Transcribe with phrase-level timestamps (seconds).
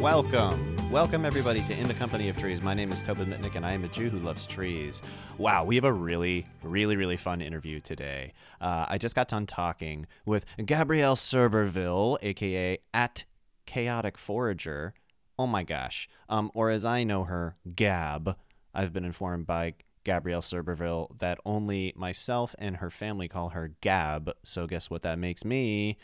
[0.00, 0.90] Welcome.
[0.90, 2.62] Welcome, everybody, to In the Company of Trees.
[2.62, 5.02] My name is Tobin Mitnick, and I am a Jew who loves trees.
[5.36, 8.32] Wow, we have a really, really, really fun interview today.
[8.62, 13.26] Uh, I just got done talking with Gabrielle Cerberville, aka at
[13.66, 14.94] Chaotic Forager.
[15.38, 16.08] Oh my gosh.
[16.30, 18.38] Um, or as I know her, Gab.
[18.72, 24.32] I've been informed by Gabrielle Cerberville that only myself and her family call her Gab.
[24.44, 25.98] So guess what that makes me?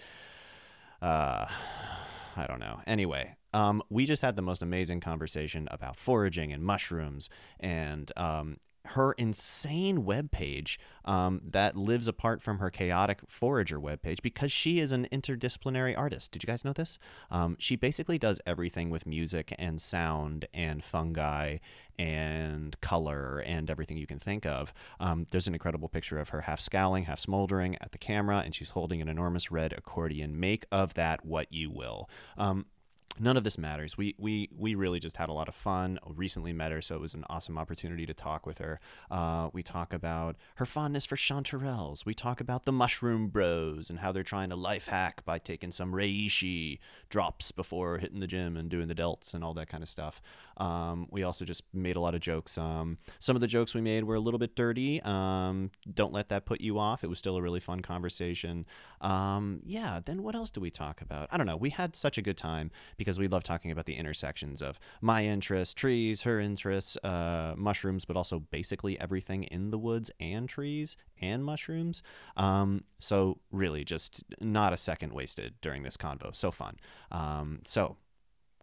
[1.01, 1.47] Uh,
[2.37, 2.83] I don't know.
[2.87, 7.29] Anyway, um, we just had the most amazing conversation about foraging and mushrooms
[7.61, 14.53] and um, her insane webpage um, that lives apart from her chaotic forager webpage because
[14.53, 16.33] she is an interdisciplinary artist.
[16.33, 16.99] Did you guys know this?
[17.31, 21.59] Um, she basically does everything with music and sound and fungi
[21.99, 24.73] and color and everything you can think of.
[25.01, 28.55] Um, there's an incredible picture of her half scowling, half smoldering at the camera, and
[28.55, 30.38] she's holding an enormous red accordion.
[30.38, 32.09] Make of that what you will.
[32.37, 32.66] Um,
[33.19, 33.97] none of this matters.
[33.97, 35.99] We we we really just had a lot of fun.
[36.07, 38.81] Recently met her, so it was an awesome opportunity to talk with her.
[39.11, 42.05] Uh, we talk about her fondness for chanterelles.
[42.05, 45.71] We talk about the mushroom bros and how they're trying to life hack by taking
[45.71, 46.79] some reishi
[47.09, 50.21] drops before hitting the gym and doing the delts and all that kind of stuff.
[50.57, 52.57] Um, we also just made a lot of jokes.
[52.57, 55.03] Um, some of the jokes we made were a little bit dirty.
[55.03, 57.05] Um, don't let that put you off.
[57.05, 58.67] It was still a really fun conversation.
[59.01, 60.01] Um, yeah.
[60.05, 61.29] Then what else do we talk about?
[61.31, 61.57] I don't know.
[61.57, 62.71] We had such a good time
[63.07, 68.04] because we love talking about the intersections of my interests, trees, her interests, uh, mushrooms,
[68.04, 72.03] but also basically everything in the woods and trees and mushrooms.
[72.37, 76.34] Um, so really, just not a second wasted during this convo.
[76.34, 76.78] So fun.
[77.12, 77.97] Um, so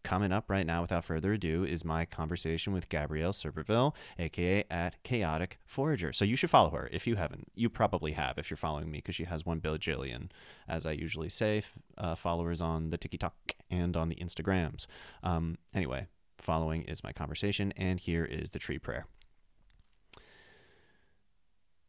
[0.04, 5.02] coming up right now, without further ado, is my conversation with Gabrielle Cerberville, aka at
[5.04, 6.14] Chaotic Forager.
[6.14, 7.52] So you should follow her if you haven't.
[7.56, 10.30] You probably have if you're following me because she has one bajillion,
[10.68, 11.64] as I usually say,
[11.98, 13.36] uh, followers on the TikTok
[13.70, 14.86] and on the Instagrams.
[15.24, 19.08] Um, anyway, following is my conversation, and here is the tree prayer.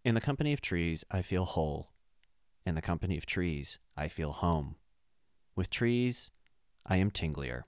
[0.05, 1.91] In the company of trees, I feel whole.
[2.67, 4.77] In the company of trees, I feel home.
[5.57, 6.31] With trees,
[6.87, 7.63] I am tinglier.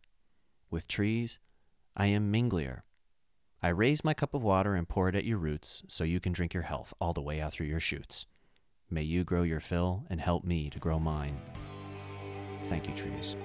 [0.76, 1.38] With trees,
[1.97, 2.82] I am minglier.
[3.62, 6.34] I raise my cup of water and pour it at your roots so you can
[6.34, 8.26] drink your health all the way out through your shoots.
[8.91, 11.41] May you grow your fill and help me to grow mine.
[12.64, 13.37] Thank you, trees.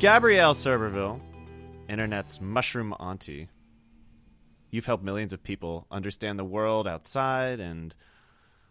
[0.00, 1.20] Gabrielle Cerberville,
[1.88, 3.46] internet's mushroom auntie.
[4.74, 7.94] You've helped millions of people understand the world outside and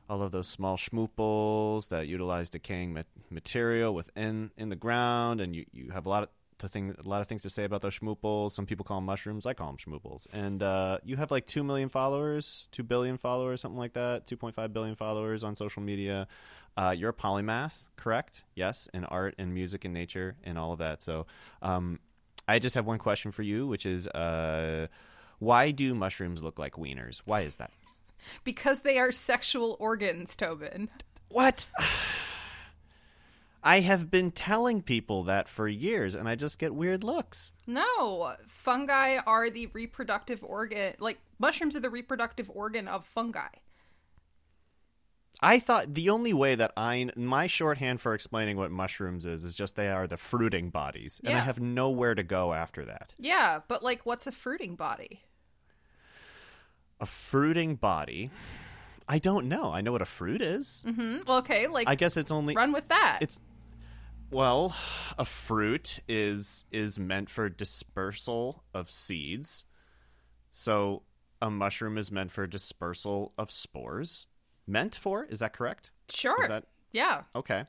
[0.09, 5.56] all of those small schmooples that utilize decaying ma- material within in the ground, and
[5.56, 7.81] you, you have a lot of to thing, a lot of things to say about
[7.81, 8.52] those schmooples.
[8.52, 9.46] Some people call them mushrooms.
[9.46, 10.28] I call them schmooples.
[10.34, 14.28] And uh, you have like two million followers, two billion followers, something like that.
[14.28, 16.28] Two point five billion followers on social media.
[16.75, 18.44] Uh, you're a polymath, correct?
[18.56, 21.02] Yes, in art and music and nature and all of that.
[21.02, 21.28] So,
[21.62, 22.02] um,
[22.46, 24.88] I just have one question for you, which is, uh,
[25.40, 27.22] why do mushrooms look like wieners?
[27.26, 27.72] Why is that?
[28.44, 30.90] Because they are sexual organs, Tobin.
[31.30, 31.70] What?
[33.66, 37.54] I have been telling people that for years, and I just get weird looks.
[37.66, 40.96] No, fungi are the reproductive organ.
[41.00, 43.48] Like mushrooms are the reproductive organ of fungi.
[45.42, 49.56] I thought the only way that I my shorthand for explaining what mushrooms is is
[49.56, 53.14] just they are the fruiting bodies, and I have nowhere to go after that.
[53.18, 55.22] Yeah, but like, what's a fruiting body?
[57.02, 58.30] A fruiting body.
[59.08, 59.72] I don't know.
[59.74, 60.86] I know what a fruit is.
[60.88, 61.28] Mm-hmm.
[61.28, 63.20] Well, okay, like I guess it's only run with that.
[63.22, 63.40] it's
[64.32, 64.76] well,
[65.18, 69.66] a fruit is is meant for dispersal of seeds.
[70.52, 71.04] So
[71.42, 74.28] a mushroom is meant for dispersal of spores.
[74.68, 75.25] Meant for?
[75.25, 75.92] Is that correct?
[76.10, 76.42] sure.
[76.44, 77.24] Is that Yeah.
[77.36, 77.65] okay?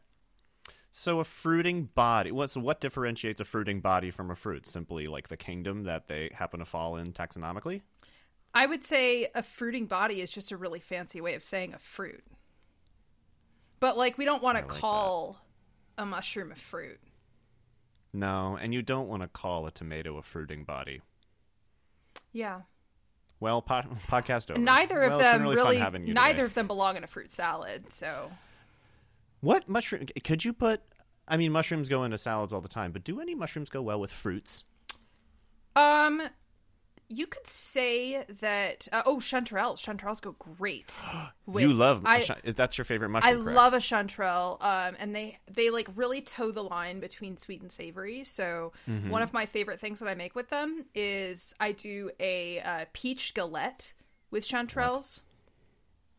[0.90, 2.30] So a fruiting body.
[2.30, 4.66] What so what differentiates a fruiting body from a fruit?
[4.66, 7.82] Simply like the kingdom that they happen to fall in taxonomically?
[8.54, 11.78] I would say a fruiting body is just a really fancy way of saying a
[11.78, 12.22] fruit.
[13.80, 14.80] But like, we don't want to like that.
[14.80, 15.40] call
[15.98, 17.00] a mushroom a fruit.
[18.12, 21.02] No, and you don't want to call a tomato a fruiting body.
[22.32, 22.60] Yeah.
[23.44, 24.58] Well, po- podcast over.
[24.58, 26.46] Neither of Well, it's them really, really, fun having you neither today.
[26.46, 27.90] of them belong in a fruit salad.
[27.90, 28.32] So
[29.40, 30.06] What mushroom?
[30.24, 30.80] Could you put?
[31.28, 34.00] I mean, mushrooms go into salads all the time, but do any mushrooms go well
[34.00, 34.64] with fruits?
[35.76, 36.22] Um
[37.14, 38.88] you could say that.
[38.92, 39.78] Uh, oh, chanterelles.
[39.78, 41.00] Chanterelles go great.
[41.46, 42.24] with- you love I,
[42.56, 43.44] that's your favorite I mushroom.
[43.44, 43.56] correct?
[43.56, 47.70] love a chanterelle, um, and they they like really toe the line between sweet and
[47.70, 48.24] savory.
[48.24, 49.10] So Mm-hmm.
[49.10, 52.84] one of my favorite things that I make with them is I do a uh,
[52.92, 53.92] peach galette
[54.30, 55.22] with chanterelles.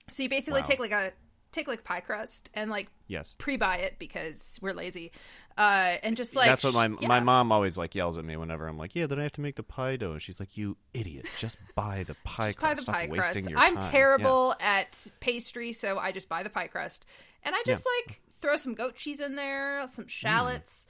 [0.10, 0.68] So you basically Wow.
[0.68, 1.12] take like a
[1.56, 3.34] take like pie crust and like yes.
[3.38, 5.12] pre-buy it because we're lazy,
[5.58, 7.08] uh, and just like That's what my yeah.
[7.08, 9.42] my mom always like yells at me whenever I'm like, yeah, then I have to
[9.42, 10.12] make the pie dough.
[10.14, 12.62] And she's like, you idiot, just buy the pie just crust.
[12.62, 13.48] buy the Stop pie crust.
[13.56, 17.06] I'm time." terrible at pastry, so I just buy the pie crust,
[17.44, 19.90] and I just like throw some goat cheese in there, Mm.
[19.90, 20.88] some shallots,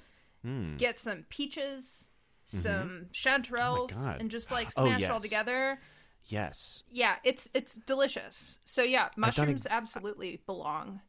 [0.78, 2.10] get some peaches,
[2.46, 4.06] some chanterelles, Mm-hmm.
[4.06, 4.22] God.
[4.22, 5.80] and just like Oh, smash all together.
[6.28, 6.84] Yes.
[6.92, 8.60] Yeah, it's it's delicious.
[8.66, 11.02] So yeah, mushrooms ex- absolutely belong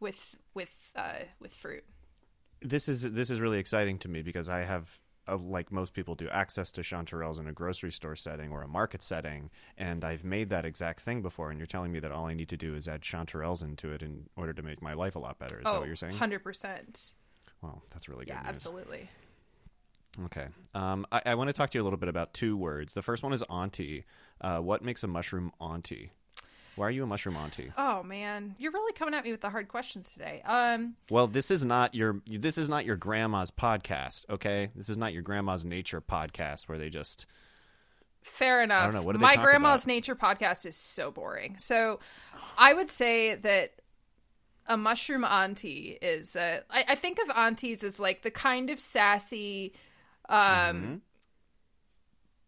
[0.00, 1.84] with with uh, with fruit.
[2.60, 4.98] This is this is really exciting to me because I have.
[5.28, 8.66] Uh, like most people do, access to chanterelles in a grocery store setting or a
[8.66, 11.50] market setting, and I've made that exact thing before.
[11.50, 14.02] And you're telling me that all I need to do is add chanterelles into it
[14.02, 15.58] in order to make my life a lot better.
[15.58, 16.14] Is that what you're saying?
[16.16, 17.14] 100%.
[17.62, 18.48] Well, that's really good Oh, Yeah, news.
[18.48, 19.08] absolutely.
[20.24, 20.48] Okay.
[20.74, 22.92] Um, I, I want to talk to you a little bit about two words.
[22.94, 24.04] The first one is auntie.
[24.42, 26.10] Uh, what makes a mushroom auntie?
[26.74, 27.70] Why are you a mushroom auntie?
[27.78, 30.42] Oh man, you're really coming at me with the hard questions today.
[30.44, 34.70] Um, Well, this is not your this is not your grandma's podcast, okay?
[34.74, 37.26] This is not your grandma's nature podcast where they just
[38.22, 38.82] fair enough.
[38.82, 39.86] I don't know, what do My grandma's about?
[39.94, 41.56] nature podcast is so boring.
[41.58, 42.00] So,
[42.56, 43.72] I would say that
[44.66, 46.36] a mushroom auntie is.
[46.36, 49.74] Uh, I, I think of aunties as like the kind of sassy.
[50.28, 50.94] Um, Mm-hmm.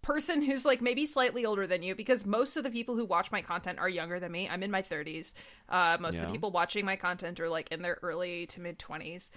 [0.05, 3.33] Person who's like maybe slightly older than you because most of the people who watch
[3.33, 5.33] my content are younger than me i'm in my 30s
[5.71, 8.79] uh, most of the people watching my content are like in their early to mid
[8.79, 9.31] 20s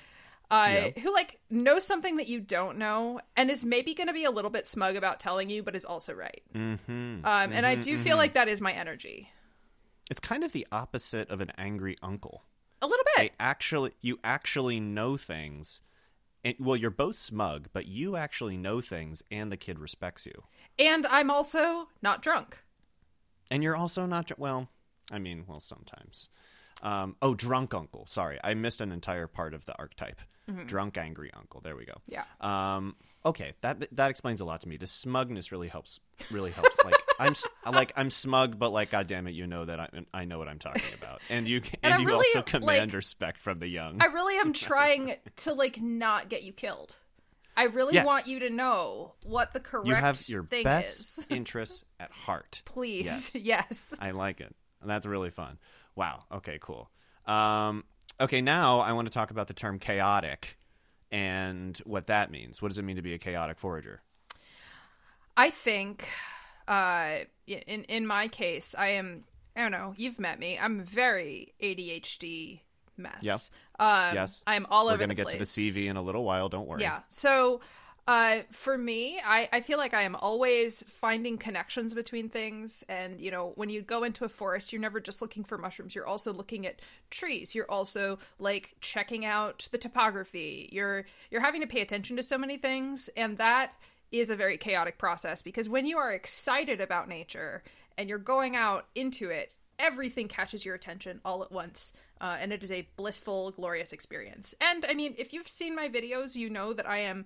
[0.51, 1.01] uh, Yeah.
[1.01, 4.31] who like knows something that you don't know and is maybe going to be a
[4.31, 6.91] little bit smug about telling you but is also right mm-hmm.
[7.25, 9.29] um, and i do feel like that is my energy
[10.11, 12.43] It's kind of the opposite of an angry uncle.
[12.81, 15.81] a little They bit actually you actually know things.
[16.45, 20.43] And, well, you're both smug, but you actually know things and the kid respects you.
[20.79, 22.63] and i'm also not drunk
[23.51, 24.69] And you're also not dr- well.
[25.11, 26.29] I mean, well, sometimes.
[26.83, 28.05] Um, oh, drunk uncle.
[28.05, 30.19] Sorry, I missed an entire part of the archetype.
[30.65, 31.59] Drunk, angry uncle.
[31.61, 31.95] There we go.
[32.07, 32.25] Yeah.
[32.41, 32.95] Um,
[33.25, 34.77] okay, that that explains a lot to me.
[34.77, 35.99] The smugness really helps.
[36.31, 36.77] Really helps.
[36.85, 37.33] like I'm
[37.73, 40.59] like I'm smug, but like, goddamn it, you know that I I know what I'm
[40.59, 44.01] talking about, and you and, And you really, also command like- respect from the young.
[44.01, 46.95] i really am trying to like not get you killed
[47.55, 48.03] i really Yeah.
[48.05, 52.11] want you to know what the correct you have your thing best is interests at
[52.11, 52.61] heart.
[52.65, 53.35] please Yes.
[53.35, 53.95] yes.
[53.99, 54.55] I like it.
[54.85, 55.57] That's really fun.
[55.95, 56.25] Wow.
[56.31, 56.91] Okay, cool.
[57.25, 57.83] Um,
[58.21, 60.57] okay, now I want to talk about the term chaotic
[61.11, 62.61] and what that means.
[62.61, 64.01] What does it mean to be a chaotic forager?
[65.35, 66.07] I think,
[66.67, 69.23] uh, in in my case, I am.
[69.55, 69.93] I don't know.
[69.97, 70.59] You've met me.
[70.59, 72.61] I'm very ADHD
[72.97, 73.19] mess.
[73.21, 73.37] Yeah.
[73.79, 74.43] Um, yes.
[74.45, 74.95] I'm all over.
[74.95, 75.45] We're gonna the get to the.
[75.45, 76.49] CV in a little while.
[76.49, 76.81] Don't worry.
[76.81, 76.99] Yeah.
[77.09, 77.61] So,
[78.07, 82.83] uh, for me, I, I feel like I am always finding connections between things.
[82.87, 85.93] And, you know, when you go into a forest, you're never just looking for mushrooms.
[85.93, 86.81] You're also looking at
[87.11, 87.53] trees.
[87.53, 90.69] You're also like checking out the topography.
[90.71, 93.09] You're, you're having to pay attention to so many things.
[93.17, 93.73] And that
[94.09, 97.61] is a very chaotic process because when you are excited about nature
[97.97, 101.91] and you're going out into it, everything catches your attention all at once.
[102.21, 104.55] Uh, and it is a blissful, glorious experience.
[104.61, 107.25] And I mean, if you've seen my videos, you know that I am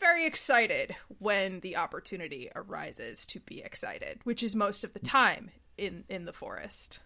[0.00, 5.50] very excited when the opportunity arises to be excited, which is most of the time
[5.76, 7.00] in in the forest.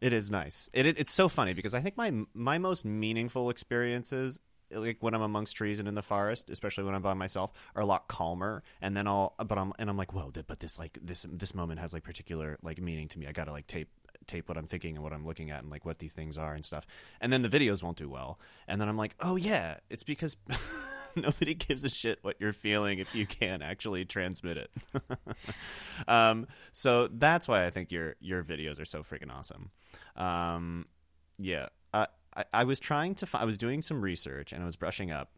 [0.00, 0.70] It is nice.
[0.72, 4.40] It, it it's so funny because I think my my most meaningful experiences
[4.72, 7.82] like when I'm amongst trees and in the forest, especially when I'm by myself, are
[7.82, 8.62] a lot calmer.
[8.80, 11.80] And then I'll, but I'm, and I'm like, whoa, but this like this this moment
[11.80, 13.26] has like particular like meaning to me.
[13.26, 13.88] I gotta like tape
[14.26, 16.54] tape what I'm thinking and what I'm looking at and like what these things are
[16.54, 16.86] and stuff.
[17.20, 18.38] And then the videos won't do well.
[18.68, 20.36] And then I'm like, oh yeah, it's because
[21.26, 24.70] nobody gives a shit what you're feeling if you can't actually transmit it.
[26.08, 29.70] um, so that's why I think your your videos are so freaking awesome.
[30.16, 30.86] Um,
[31.38, 33.26] yeah, I, I I was trying to.
[33.26, 35.30] Fi- I was doing some research and I was brushing up.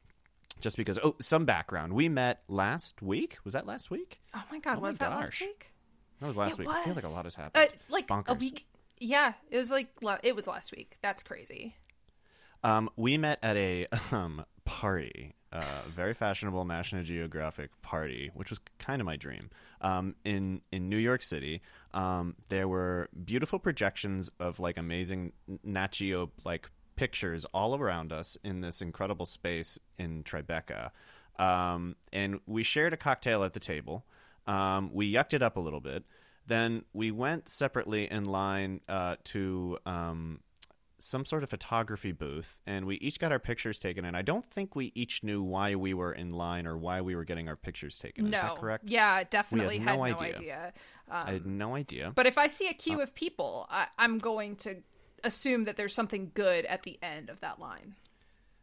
[0.60, 1.94] Just because, oh, some background.
[1.94, 3.38] We met last week.
[3.42, 4.20] Was that last week?
[4.34, 5.72] Oh my god, Oh my was that last week?
[6.20, 6.68] That was last It week.
[6.68, 7.72] I feel like a lot has Uh, happened.
[7.88, 8.66] like a week.
[8.98, 9.88] Yeah, it was like
[10.22, 10.98] it was last week.
[11.02, 11.74] That's crazy.
[12.62, 18.60] Um, we met at a um, party, uh, very fashionable National Geographic party, which was
[18.78, 19.50] kind of my dream.
[19.80, 21.60] Um, in in New York City,
[21.92, 25.32] um, there were beautiful projections of like amazing
[25.62, 30.90] Nat Geo like pictures all around us in this incredible space in Tribeca,
[31.38, 34.06] um, and we shared a cocktail at the table.
[34.46, 36.04] Um, we yucked it up a little bit.
[36.46, 40.40] Then we went separately in line uh, to um,
[41.02, 44.04] some sort of photography booth, and we each got our pictures taken.
[44.04, 47.16] And I don't think we each knew why we were in line or why we
[47.16, 48.26] were getting our pictures taken.
[48.26, 48.38] Is no.
[48.40, 48.84] that correct?
[48.86, 50.36] Yeah, definitely no had no idea.
[50.36, 50.72] idea.
[51.10, 52.12] Um, I had no idea.
[52.14, 54.76] but if I see a queue of people, I, I'm going to
[55.24, 57.94] assume that there's something good at the end of that line.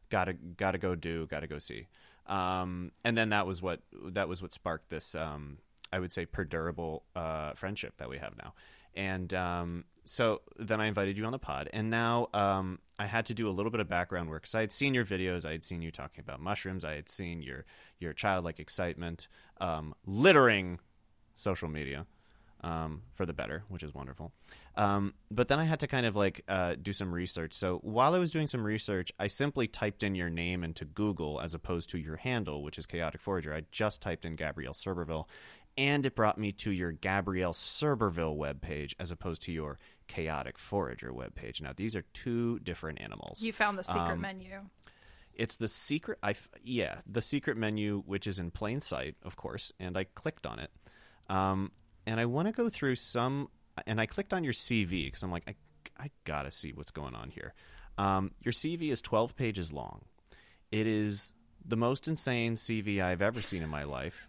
[0.10, 1.88] gotta gotta go do gotta go see
[2.28, 5.58] um, and then that was what that was what sparked this um,
[5.94, 8.54] i would say perdurable uh, friendship that we have now
[8.96, 13.26] and um, so then i invited you on the pod and now um, i had
[13.26, 15.52] to do a little bit of background work because i had seen your videos i
[15.52, 17.66] had seen you talking about mushrooms i had seen your
[18.00, 19.28] your childlike excitement
[19.62, 20.80] um, littering
[21.36, 22.06] social media
[22.62, 24.32] um, for the better, which is wonderful.
[24.76, 27.54] Um, but then I had to kind of like uh, do some research.
[27.54, 31.40] So while I was doing some research, I simply typed in your name into Google
[31.42, 33.54] as opposed to your handle, which is Chaotic Forager.
[33.54, 35.28] I just typed in Gabrielle Cerberville,
[35.78, 41.14] and it brought me to your Gabrielle Cerberville webpage as opposed to your Chaotic Forager
[41.14, 41.62] webpage.
[41.62, 43.42] Now these are two different animals.
[43.42, 44.60] You found the secret Um, menu.
[45.34, 46.18] It's the secret.
[46.22, 50.46] I yeah, the secret menu, which is in plain sight, of course, and I clicked
[50.46, 50.72] on it.
[51.30, 51.72] Um,
[52.06, 53.48] and I want to go through some,
[53.88, 55.56] and I clicked on your CV because I'm like, I,
[55.98, 57.54] I gotta see what's going on here.
[57.98, 60.02] Um, your CV is 12 pages long.
[60.72, 61.32] It is
[61.64, 64.28] the most insane CV I've ever seen in my life.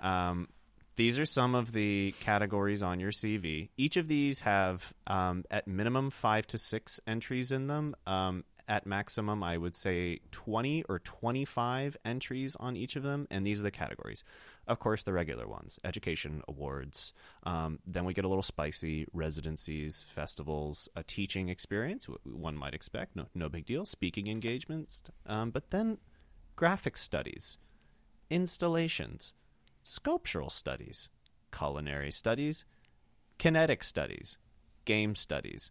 [0.00, 0.48] Um,
[0.96, 3.68] these are some of the categories on your CV.
[3.76, 7.94] Each of these have, um, at minimum, five to six entries in them.
[8.06, 13.28] Um, at maximum, I would say 20 or 25 entries on each of them.
[13.30, 14.24] And these are the categories.
[14.66, 17.12] Of course, the regular ones education, awards.
[17.44, 23.14] Um, then we get a little spicy residencies, festivals, a teaching experience, one might expect.
[23.14, 23.84] No, no big deal.
[23.84, 25.02] Speaking engagements.
[25.26, 25.98] Um, but then
[26.56, 27.58] graphic studies,
[28.30, 29.32] installations,
[29.86, 31.08] sculptural studies,
[31.56, 32.64] culinary studies,
[33.38, 34.36] kinetic studies,
[34.84, 35.70] game studies,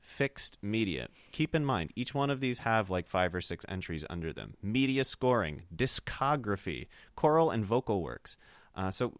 [0.00, 1.06] fixed media.
[1.30, 4.54] Keep in mind, each one of these have like five or six entries under them.
[4.60, 8.36] Media scoring, discography, choral and vocal works.
[8.74, 9.12] Uh, so,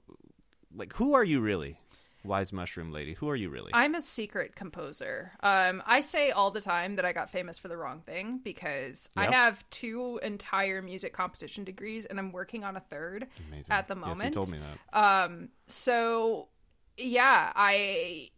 [0.74, 1.78] like, who are you really,
[2.24, 3.14] wise mushroom lady?
[3.14, 3.70] Who are you really?
[3.74, 5.32] I'm a secret composer.
[5.40, 9.08] Um, I say all the time that I got famous for the wrong thing because
[9.16, 13.72] I have two entire music composition degrees and I'm working on a third Amazing.
[13.72, 14.18] at the moment.
[14.18, 14.58] Yes, you told me
[14.92, 15.48] that.
[15.66, 16.48] So,
[16.96, 18.30] yeah, I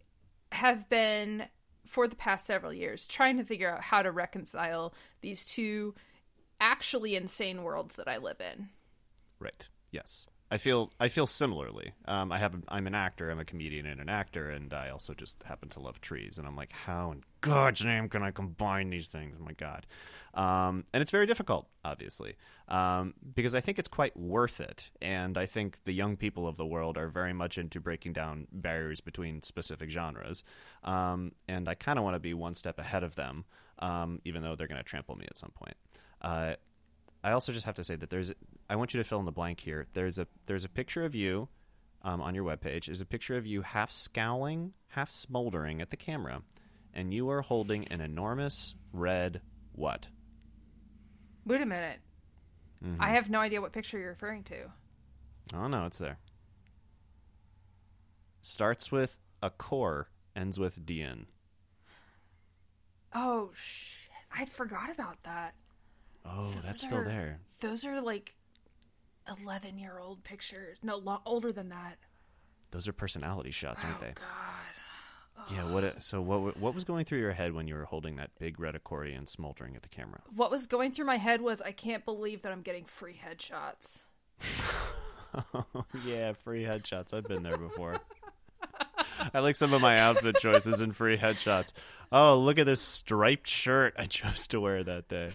[0.53, 1.45] have been
[1.87, 5.95] for the past several years trying to figure out how to reconcile these two
[6.61, 8.69] actually insane worlds that I live in.
[9.39, 9.69] Right.
[9.91, 10.27] Yes.
[10.55, 11.95] I feel I feel similarly.
[12.05, 13.29] Um, I have I'm an actor.
[13.29, 16.39] I'm a comedian and an actor, and I also just happen to love trees.
[16.39, 19.37] And I'm like, how in God's name can I combine these things?
[19.41, 19.85] Oh my God!
[20.33, 22.37] Um, and it's very difficult, obviously,
[22.69, 24.91] um, because I think it's quite worth it.
[25.03, 28.47] And I think the young people of the world are very much into breaking down
[28.53, 30.45] barriers between specific genres.
[30.85, 33.45] Um, and I kind of want to be one step ahead of them,
[33.81, 35.77] um, even though they're going to trample me at some point.
[36.23, 36.55] Uh,
[37.25, 38.33] I also just have to say that there's.
[38.69, 39.87] I want you to fill in the blank here.
[39.93, 41.49] There's a there's a picture of you
[42.03, 42.87] um, on your webpage.
[42.87, 46.43] There's a picture of you half scowling, half smoldering at the camera,
[46.93, 49.41] and you are holding an enormous red
[49.73, 50.09] what?
[51.45, 51.99] Wait a minute.
[52.85, 53.03] Mm-hmm.
[53.03, 54.71] I have no idea what picture you're referring to.
[55.55, 56.19] Oh no, it's there.
[58.41, 61.27] Starts with a core, ends with DN.
[63.15, 64.11] Oh shit!
[64.35, 65.55] I forgot about that.
[66.27, 67.39] Oh, that's Those still there.
[67.61, 68.35] Those are like
[69.29, 70.79] eleven-year-old pictures.
[70.83, 71.99] No, lo- older than that.
[72.71, 74.13] Those are personality shots, aren't oh they?
[74.15, 75.53] god.
[75.53, 75.71] Yeah.
[75.71, 76.03] What?
[76.03, 76.57] So what?
[76.57, 79.77] What was going through your head when you were holding that big red accordion, smoldering
[79.77, 80.21] at the camera?
[80.35, 84.05] What was going through my head was I can't believe that I'm getting free headshots.
[86.05, 87.13] yeah, free headshots.
[87.13, 87.99] I've been there before.
[89.33, 91.73] I like some of my outfit choices and free headshots.
[92.13, 95.33] Oh, look at this striped shirt I chose to wear that day.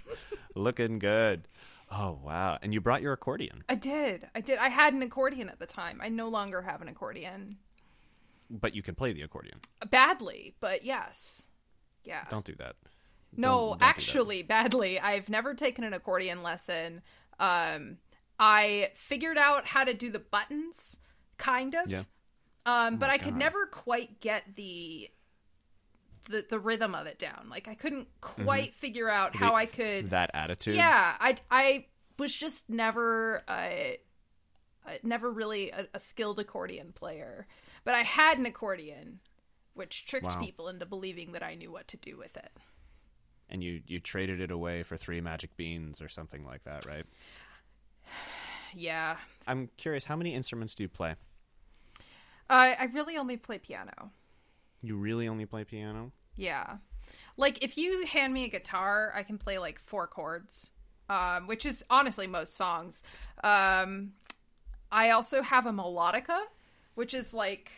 [0.56, 1.48] Looking good.
[1.92, 2.58] Oh, wow.
[2.62, 4.28] And you brought your accordion, I did.
[4.36, 4.60] I did.
[4.60, 6.00] I had an accordion at the time.
[6.04, 7.58] I no longer have an accordion.
[8.50, 9.60] but you can play the accordion.
[9.90, 11.48] Badly, but yes.
[12.04, 12.26] Yeah.
[12.30, 12.76] Don't do that.
[13.36, 13.86] no, don't- don't do that.
[13.90, 15.00] actually, badly.
[15.00, 17.02] I've never taken an accordion lesson.
[17.40, 17.98] Um,
[18.40, 21.00] I figured out how to do the buttons,
[21.38, 21.90] kind of.
[21.90, 22.04] Yeah.
[22.66, 25.10] Um, but my I could never quite get the
[26.30, 27.48] the the rhythm of it down.
[27.50, 29.56] Like I couldn't quite figure out how Mm-hmm.
[29.56, 30.10] The- I could.
[30.12, 30.76] That attitude.
[30.76, 31.86] Yeah, I I
[32.18, 33.52] was just never uh,
[34.88, 37.48] uh, never really a, a skilled accordion player,
[37.84, 39.20] but I had an accordion,
[39.74, 40.40] which tricked Wow.
[40.42, 42.52] people into believing that I knew what to do with it.
[43.52, 47.06] And you, you traded it away for three magic beans or something like that, right?
[48.76, 49.18] Yeah,
[49.48, 51.16] I'm curious, how many instruments do you play?
[52.48, 54.12] Uh, I really only play piano.
[54.84, 56.12] You really only play piano?
[56.40, 56.78] Yeah.
[57.38, 60.72] Like if you hand me a guitar, I can play like four chords,
[61.10, 63.04] um, which is honestly most songs.
[63.44, 64.14] Um,
[64.92, 66.40] I also have a melodica,
[66.96, 67.72] which is like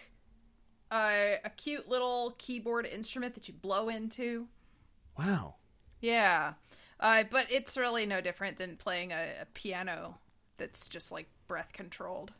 [0.91, 4.47] a, a cute little keyboard instrument that you blow into.
[5.17, 5.55] Wow.
[5.99, 6.53] Yeah.
[6.99, 10.17] Uh, but it's really no different than playing a, a piano
[10.57, 12.31] that's just like breath controlled.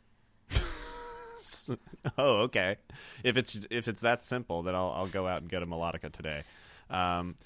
[2.18, 2.76] oh, okay.
[3.24, 6.10] If it's if it's that simple, then I'll I'll go out and get a melodica
[6.10, 6.42] today.
[6.90, 7.36] Um,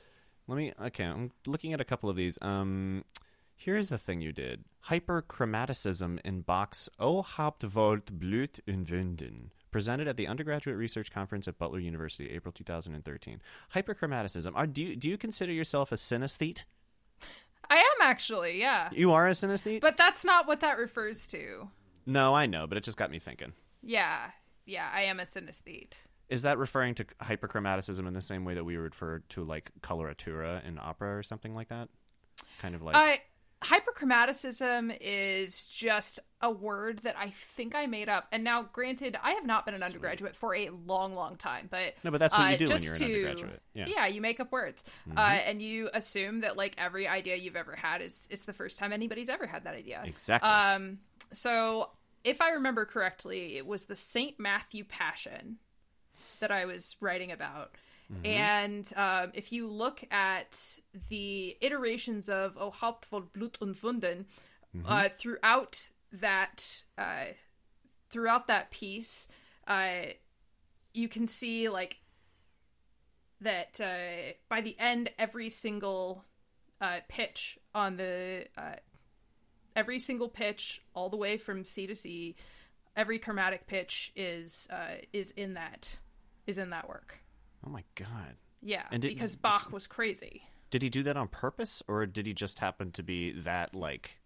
[0.48, 0.72] let me.
[0.80, 2.38] Okay, I'm looking at a couple of these.
[2.42, 3.04] Um,
[3.54, 10.08] here's the thing you did: hyperchromaticism in Bach's O Haupt voll Blut und Wunden, presented
[10.08, 13.40] at the undergraduate research conference at Butler University, April 2013.
[13.74, 14.52] Hyperchromaticism.
[14.54, 16.64] Are do you, do you consider yourself a synesthete?
[17.68, 18.90] I am actually, yeah.
[18.92, 21.68] You are a synesthete, But that's not what that refers to.
[22.06, 23.54] no, I know, but it just got me thinking.
[23.86, 24.30] Yeah.
[24.66, 25.94] Yeah, I am a synesthete.
[26.28, 30.66] Is that referring to hyperchromaticism in the same way that we refer to like coloratura
[30.66, 31.88] in opera or something like that?
[32.60, 33.16] Kind of like Uh,
[33.64, 38.26] hyperchromaticism is just a word that I think I made up.
[38.32, 41.94] And now, granted, I have not been an undergraduate for a long, long time, but
[42.04, 43.62] No, but that's what you uh, do when you're an undergraduate.
[43.74, 43.86] Yeah.
[43.86, 44.14] Mm-hmm.
[44.14, 44.84] you make up words,
[45.16, 48.78] uh, and you assume that like every idea you've ever had is it's the first
[48.78, 50.02] time anybody's ever had that idea.
[50.04, 50.48] exactly.
[50.50, 50.98] Um,
[51.32, 51.90] so
[52.26, 55.56] if I remember correctly, it was the Saint Matthew Passion
[56.40, 57.76] that I was writing about.
[58.12, 58.26] Mm-hmm.
[58.26, 60.78] And um, if you look at
[61.08, 64.26] the iterations of O Haupt voll Blut und Wunden
[64.76, 64.92] Mm-hmm.
[64.92, 67.32] uh, throughout that uh,
[68.10, 69.28] throughout that piece,
[69.66, 70.12] uh,
[70.92, 71.98] you can see like
[73.40, 76.24] that uh, by the end, every single
[76.80, 78.76] uh, pitch on the uh,
[79.76, 82.34] every single pitch, all the way from C to C,
[82.96, 85.98] every chromatic pitch is uh, is in that
[86.48, 87.18] is in that work.
[87.64, 88.34] oh my god.
[88.62, 90.42] Yeah, And did- because Bach was crazy.
[90.70, 94.18] Did he do that on purpose or did he just happen to be that like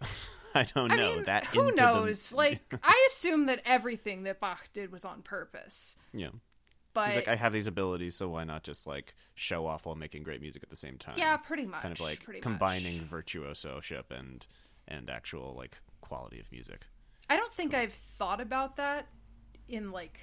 [0.54, 2.32] I don't I know, mean, that who into the- knows?
[2.34, 5.96] like, I assume that everything that Bach did was on purpose.
[6.12, 6.28] Yeah.
[6.94, 9.96] But He's like I have these abilities so why not just like show off while
[9.96, 11.16] making great music at the same time?
[11.18, 11.82] yeah, pretty much.
[11.82, 13.10] Kind of like combining Much.
[13.10, 14.46] virtuosoship and
[14.88, 16.86] and actual like quality of music.
[17.28, 19.08] I don't think I've thought about that
[19.68, 20.18] in like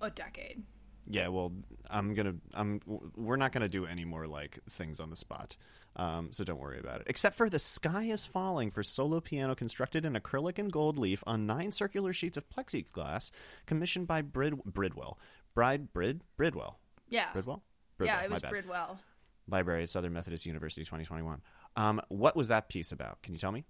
[0.00, 0.62] a decade.
[1.06, 1.52] Yeah, well,
[1.90, 2.80] I'm gonna, I'm,
[3.16, 5.56] we're not gonna do any more like things on the spot,
[5.96, 7.06] um, so don't worry about it.
[7.08, 11.24] Except for the sky is falling for solo piano constructed in acrylic and gold leaf
[11.26, 13.30] on nine circular sheets of plexiglass,
[13.66, 15.18] commissioned by Brid, Bridwell,
[15.60, 16.76] Bride Brid, Bridwell,
[17.10, 17.30] Yeah.
[17.34, 17.60] Bridwell,
[18.02, 18.50] yeah, it was bad.
[18.50, 18.98] Bridwell.
[19.46, 21.42] Library at Southern Methodist University, 2021.
[21.76, 23.20] Um, what was that piece about?
[23.20, 23.64] Can you tell me?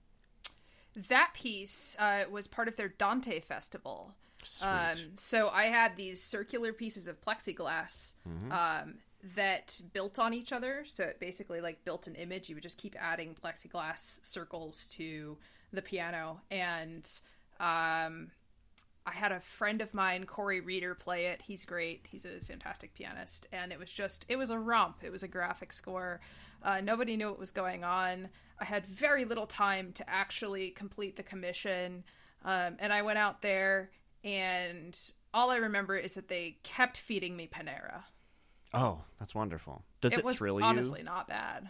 [1.09, 4.15] That piece uh, was part of their Dante festival.
[4.45, 4.69] Sweet.
[4.69, 8.53] Um, so I had these circular pieces of plexiglass Mm-hmm.
[8.53, 8.95] um,
[9.35, 10.85] that built on each other.
[10.87, 12.49] So it basically like built an image.
[12.49, 15.39] You would just keep adding plexiglass circles to
[15.73, 16.41] the piano.
[16.53, 17.11] And
[17.59, 18.31] um,
[19.11, 21.43] I had a friend of mine, Corey Reeder, play it.
[21.43, 22.07] He's great.
[22.09, 23.49] He's a fantastic pianist.
[23.53, 24.99] And it was just, it was a romp.
[25.03, 26.21] It was a graphic score.
[26.63, 28.29] Uh, nobody knew what was going on.
[28.61, 32.05] I had very little time to actually complete the commission.
[32.45, 33.91] Um, and I went out there,
[34.23, 34.97] and
[35.35, 38.05] all I remember is that they kept feeding me Panera.
[38.73, 39.83] oh, that's wonderful.
[40.01, 40.65] Does it, was thrill you?
[40.65, 41.69] honestly not bad.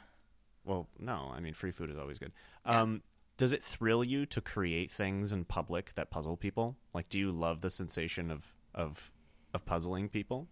[0.64, 1.32] Well, no.
[1.34, 2.32] I mean, free food is always good.
[2.66, 3.02] Um,
[3.40, 6.76] does it thrill you to create things in public that puzzle people?
[6.92, 9.12] Like, do you love the sensation of of
[9.54, 10.46] of puzzling people?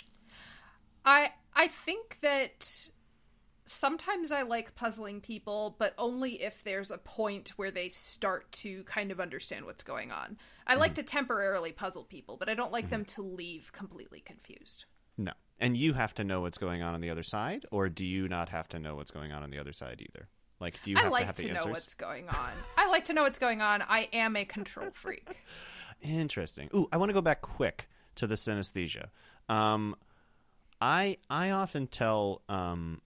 [1.05, 2.88] I I think that
[3.66, 8.85] sometimes I like puzzling people, but only if there's a point where they start to
[8.85, 10.38] kind of understand what's going on.
[10.66, 10.94] I like mm-hmm.
[10.94, 13.22] to temporarily puzzle people, but I don't like them mm-hmm.
[13.22, 14.87] to leave completely confused.
[15.18, 15.33] No.
[15.59, 18.29] And you have to know what's going on on the other side, or do you
[18.29, 20.31] not have to know what's going on on the other side either?
[20.60, 22.52] Like, do you I have like to have to the know what's going on.
[22.76, 23.82] I like to know what's going on.
[23.82, 25.44] I am a control freak.
[26.00, 26.68] Interesting.
[26.74, 29.08] Ooh, I want to go back quick to the synesthesia.
[29.48, 29.96] Um,
[30.80, 33.00] I I often tell um,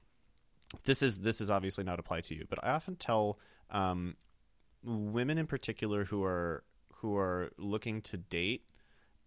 [0.84, 3.38] this is this is obviously not applied to you, but I often tell
[3.70, 4.16] um,
[4.82, 6.64] women in particular who are
[6.96, 8.64] who are looking to date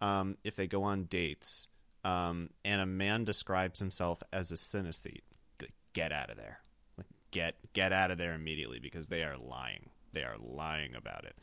[0.00, 1.68] um, if they go on dates
[2.04, 5.22] um, and a man describes himself as a synesthete,
[5.92, 6.60] get out of there.
[7.36, 9.90] Get get out of there immediately because they are lying.
[10.12, 11.36] They are lying about it.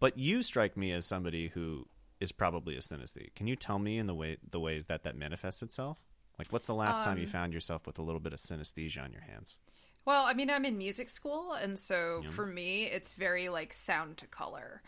[0.00, 1.86] But you strike me as somebody who
[2.18, 3.34] is probably a synesthete.
[3.36, 5.98] Can you tell me in the way the ways that that manifests itself?
[6.38, 9.02] Like, what's the last time you Um, found yourself with a little bit of synesthesia
[9.04, 9.58] on your hands?
[10.04, 14.16] Well, I mean, I'm in music school, and so for me, it's very like sound
[14.18, 14.82] to color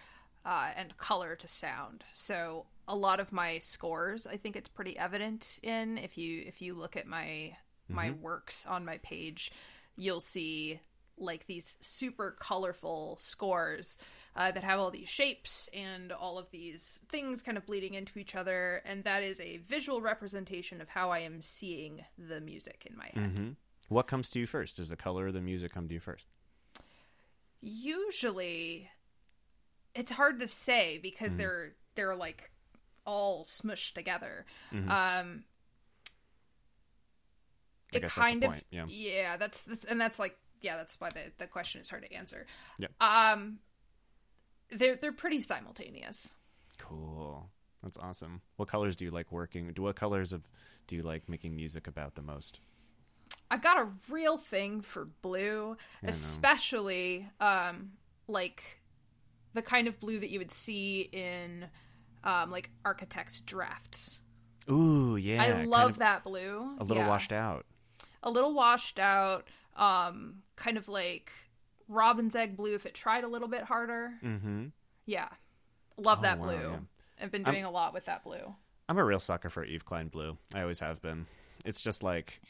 [0.45, 2.05] uh, and color to sound.
[2.15, 6.61] So a lot of my scores i think it's pretty evident in if you if
[6.61, 7.57] you look at my
[7.89, 9.53] my works on my page
[9.97, 10.81] you'll see
[11.19, 13.99] like these super colorful scores
[14.35, 18.19] uh, that have all these shapes and all of these things kind of bleeding into
[18.19, 18.83] each other.
[18.85, 23.11] And that is a visual representation of how i am seeing the music in my
[23.15, 23.31] head.
[23.89, 24.79] What comes to you first?
[24.79, 26.27] Does the color or the music come to you first?
[27.63, 28.91] usually
[29.95, 32.51] it's hard to say because they're they're like
[33.07, 34.45] all smushed together.
[34.89, 35.43] Um I
[37.93, 38.85] it guess that's the kind of yeah.
[38.89, 42.13] yeah that's, that's and that's like yeah that's why the, the question is hard to
[42.15, 42.47] answer
[42.79, 42.89] Yeah.
[43.01, 43.59] um
[44.71, 46.35] they're they're pretty simultaneous
[46.79, 47.49] Cool.
[47.83, 48.41] That's awesome.
[48.57, 49.73] What colors do you like working?
[49.73, 50.43] Do what colors of
[50.89, 52.59] do you like making music about the most?
[53.51, 57.93] I've got a real thing for blue, especially um
[58.27, 58.81] like
[59.55, 61.67] the kind of blue that you would see in
[62.25, 64.21] um like architects drafts.
[64.71, 65.43] Ooh, yeah.
[65.43, 66.77] I kind love of that blue.
[66.79, 67.09] A little Yeah.
[67.09, 67.67] washed out.
[68.23, 71.33] A little washed out, um kind of like
[71.89, 74.13] robin's egg blue if it tried a little bit harder.
[74.23, 74.67] Mm-hmm.
[75.07, 75.29] Yeah.
[75.97, 76.71] Love that wow, blue.
[76.71, 76.77] yeah.
[77.21, 78.55] I've been doing a lot with that blue.
[78.89, 80.37] I'm a real sucker for Yves Klein blue.
[80.55, 81.27] I always have been.
[81.65, 82.41] It's just like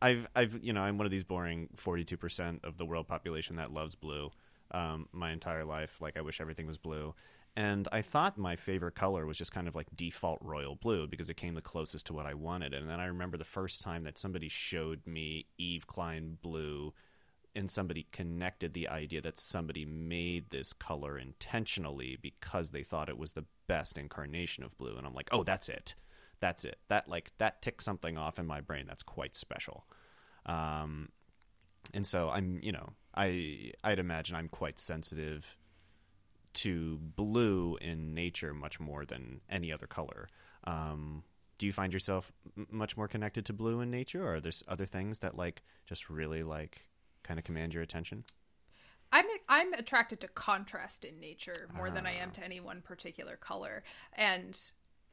[0.00, 3.56] I've I've you know I'm one of these boring 42 percent of the world population
[3.56, 4.30] that loves blue.
[4.70, 7.14] Um, my entire life, like I wish everything was blue.
[7.56, 11.30] And I thought my favorite color was just kind of like default royal blue because
[11.30, 12.74] it came the closest to what I wanted.
[12.74, 16.92] And then I remember the first time that somebody showed me Yves Klein blue
[17.54, 23.16] and somebody connected the idea that somebody made this color intentionally because they thought it
[23.16, 24.96] was the best incarnation of blue.
[24.96, 25.94] And i'm like oh that's it.
[26.38, 26.78] That's it.
[26.88, 29.86] That like that ticks something off in my brain that's quite special.
[30.44, 31.08] Um,
[31.94, 35.56] and so i'm you know i i'd imagine i'm quite sensitive
[36.56, 40.28] to blue in nature much more than any other color
[40.64, 41.22] um,
[41.58, 44.52] do you find yourself m- much more connected to blue in nature or are there
[44.68, 46.86] other things that like just really like
[47.22, 48.24] kind of command your attention
[49.12, 52.22] I'm I'm attracted to contrast in nature more than I Ah.
[52.24, 53.84] am to any one particular color.
[54.14, 54.60] And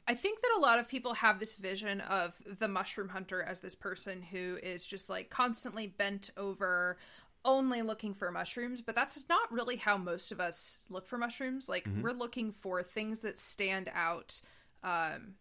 [0.08, 3.60] I think that a lot of people have this vision of the mushroom hunter as
[3.60, 6.98] this person who is just like constantly bent over
[7.46, 11.68] only looking for mushrooms, but that's not really how most of us look for mushrooms.
[11.68, 14.40] Like we're looking for things that stand out
[14.84, 15.36] um,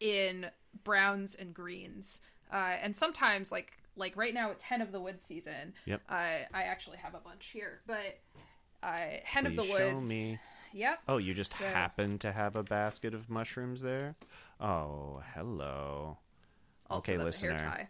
[0.00, 0.46] in
[0.84, 2.20] browns and greens.
[2.52, 5.74] Uh, and sometimes like like right now it's hen of the woods season.
[5.86, 6.00] Yep.
[6.08, 8.18] I I actually have a bunch here, but
[8.82, 9.82] uh, hen of the Please woods.
[9.90, 10.38] show me.
[10.74, 11.00] Yep.
[11.08, 14.16] Oh, you just So- happen to have a basket of mushrooms there?
[14.58, 16.16] Oh, hello.
[16.88, 17.68] Also, okay, that's a hair listener.
[17.70, 17.88] tie.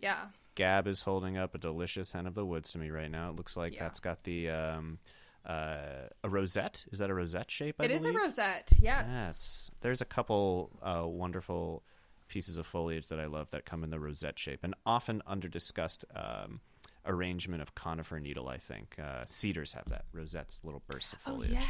[0.00, 0.24] Yeah.
[0.56, 3.30] Gab is holding up a delicious hen of the woods to me right now.
[3.30, 3.84] It looks like Yeah.
[3.84, 4.98] that's got the um,
[5.46, 6.84] uh, a rosette.
[6.90, 7.76] Is that a rosette shape?
[7.78, 8.72] I It is a rosette.
[8.80, 9.06] Yes.
[9.10, 9.70] Yes.
[9.82, 11.84] There's a couple uh, wonderful
[12.28, 15.46] pieces of foliage that I love that come in the rosette shape, and often under
[15.46, 16.60] discussed um,
[17.04, 18.48] arrangement of conifer needle.
[18.48, 21.52] I think uh, cedars have that rosette's little bursts of Oh foliage.
[21.52, 21.62] yeah.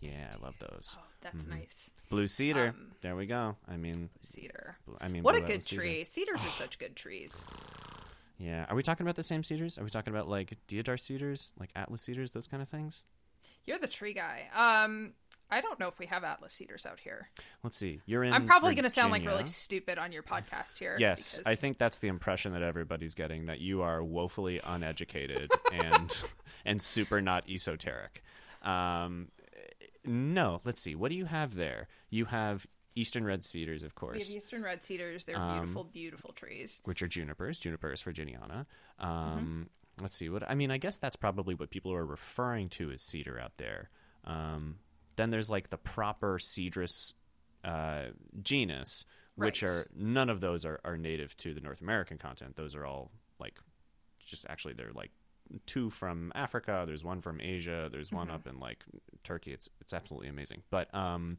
[0.00, 0.96] Yeah, I love those.
[0.96, 1.90] Oh, that's nice.
[2.10, 2.68] Blue cedar.
[2.68, 3.56] Um, there we go.
[3.66, 4.76] I mean, Cedar.
[5.00, 5.82] I mean, What a good cedar.
[5.82, 6.04] tree.
[6.04, 7.44] Cedars are such good trees.
[8.38, 8.66] Yeah.
[8.68, 9.78] Are we talking about the same cedars?
[9.78, 13.04] Are we talking about like deodar cedars, like atlas cedars, those kind of things?
[13.64, 14.44] You're the tree guy.
[14.54, 15.12] Um,
[15.50, 17.28] I don't know if we have atlas cedars out here.
[17.62, 18.00] Let's see.
[18.06, 18.32] You're in.
[18.32, 20.96] I'm probably going to sound like really stupid on your podcast here.
[20.98, 25.50] Yes, because- I think that's the impression that everybody's getting that you are woefully uneducated
[25.72, 26.14] and
[26.64, 28.22] and super not esoteric.
[28.62, 29.28] Um,
[30.04, 30.94] no, let's see.
[30.94, 31.88] What do you have there?
[32.10, 34.14] You have eastern red cedars, of course.
[34.14, 35.24] we have eastern red cedars.
[35.24, 36.80] They're Um, beautiful, beautiful trees.
[36.84, 38.66] which are junipers, Juniperus virginiana.
[39.00, 39.06] Mm-hmm.
[39.06, 40.28] Um, Let's see.
[40.28, 43.52] What I mean, I guess that's probably what people are referring to as cedar out
[43.58, 43.90] there.
[44.24, 44.78] Um,
[45.14, 47.12] then there's like the proper cedrus
[47.62, 48.06] uh,
[48.42, 49.04] genus,
[49.36, 52.56] which are none of those are, are native to the North American continent.
[52.56, 53.58] Those are all like
[54.18, 55.12] just actually they're like
[55.66, 56.82] two from Africa.
[56.88, 57.88] There's one from Asia.
[57.92, 58.34] There's one Mm-hmm.
[58.34, 58.84] up in like
[59.22, 59.52] Turkey.
[59.52, 60.62] It's it's absolutely amazing.
[60.70, 61.38] But um,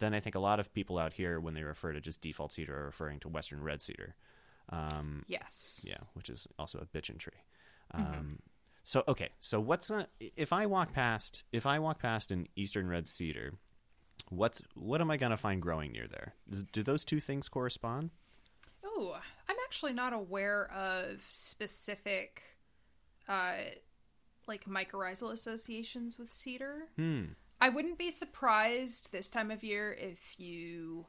[0.00, 2.52] then I think a lot of people out here, when they refer to just default
[2.52, 4.16] cedar, are referring to Western red cedar.
[4.68, 5.84] Um, Yes.
[5.86, 7.40] yeah, which is also a bitchin' tree.
[7.92, 8.38] Um,
[8.82, 12.88] So okay, so what's a, if I walk past if I walk past an eastern
[12.88, 13.54] red cedar,
[14.30, 16.34] what's what am I gonna find growing near there?
[16.72, 18.10] Do those two things correspond?
[18.84, 22.42] Oh, I'm actually not aware of specific,
[23.28, 23.54] uh,
[24.46, 26.88] like mycorrhizal associations with cedar.
[26.96, 27.24] Hmm.
[27.60, 31.06] I wouldn't be surprised this time of year if you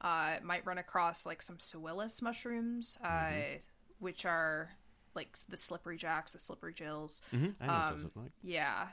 [0.00, 3.58] uh, might run across like some Suillus mushrooms, uh,
[3.98, 4.70] which are
[5.14, 7.22] like the slippery jacks, the slippery jills.
[7.34, 7.62] Mm-hmm.
[7.62, 8.32] I know what those Um, like.
[8.42, 8.88] Yeah,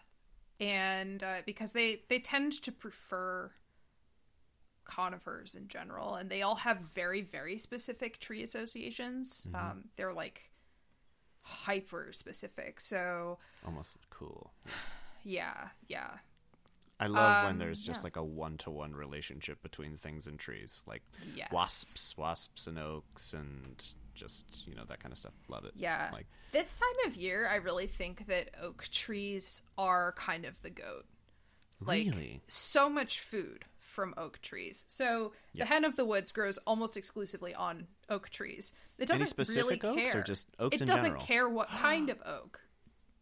[0.60, 3.52] and uh, because they they tend to prefer
[4.86, 9.48] conifers in general, and they all have very, very specific tree associations.
[9.50, 9.72] Mm-hmm.
[9.72, 10.52] Um, they're like
[11.42, 12.80] hyper specific.
[12.80, 14.52] So, Almost cool.
[15.24, 16.18] yeah, yeah.
[17.00, 18.04] I love when Um, there's just yeah.
[18.04, 21.02] like a one to one relationship between things and trees, like
[21.36, 21.52] Yes.
[21.52, 23.82] wasps, wasps and oaks, and
[24.14, 25.34] just you know that kind of stuff.
[25.48, 25.72] Love it.
[25.76, 26.10] Yeah.
[26.12, 30.70] Like This time of year, I really think that oak trees are kind of the
[30.70, 31.06] goat.
[31.80, 32.42] Like, Really?
[32.50, 34.84] so much food from oak trees.
[34.88, 35.64] So, Yeah.
[35.64, 38.74] the hen of the woods grows almost exclusively on oak trees.
[38.98, 40.22] It doesn't really care.
[40.24, 41.22] just oaks it doesn't general?
[41.26, 42.60] care what kind of oak.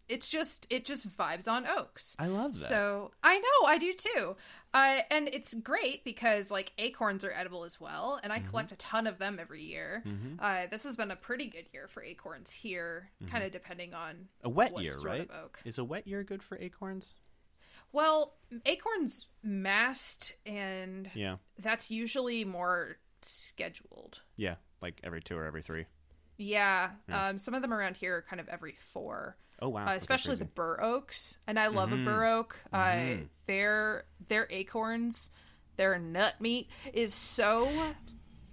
[0.10, 2.16] It's just it just vibes on oaks.
[2.18, 2.60] I love that.
[2.60, 4.36] So I know I do too,
[4.74, 8.50] uh, and it's great because like acorns are edible as well, and I Mm-hmm.
[8.50, 10.04] collect a ton of them every year.
[10.40, 14.16] Uh, this has been a pretty good year for acorns here, kind of depending on
[14.16, 14.46] Mm-hmm.
[14.48, 15.30] a wet year, right?
[15.44, 15.60] oak.
[15.66, 17.14] Is a wet year good for acorns?
[17.92, 21.38] Well, acorns mast, and Yeah.
[21.60, 24.22] that's usually more scheduled.
[24.36, 25.86] Yeah, like every two or every three.
[26.38, 29.36] Yeah, um, some of them around here are kind of every four.
[29.62, 29.88] Oh wow.
[29.88, 30.52] uh, especially the crazy.
[30.56, 32.02] bur oaks, and I love Mm-hmm.
[32.08, 32.60] a bur oak.
[32.72, 33.16] Uh,
[33.48, 35.32] their their acorns,
[35.78, 37.68] their nut meat is so,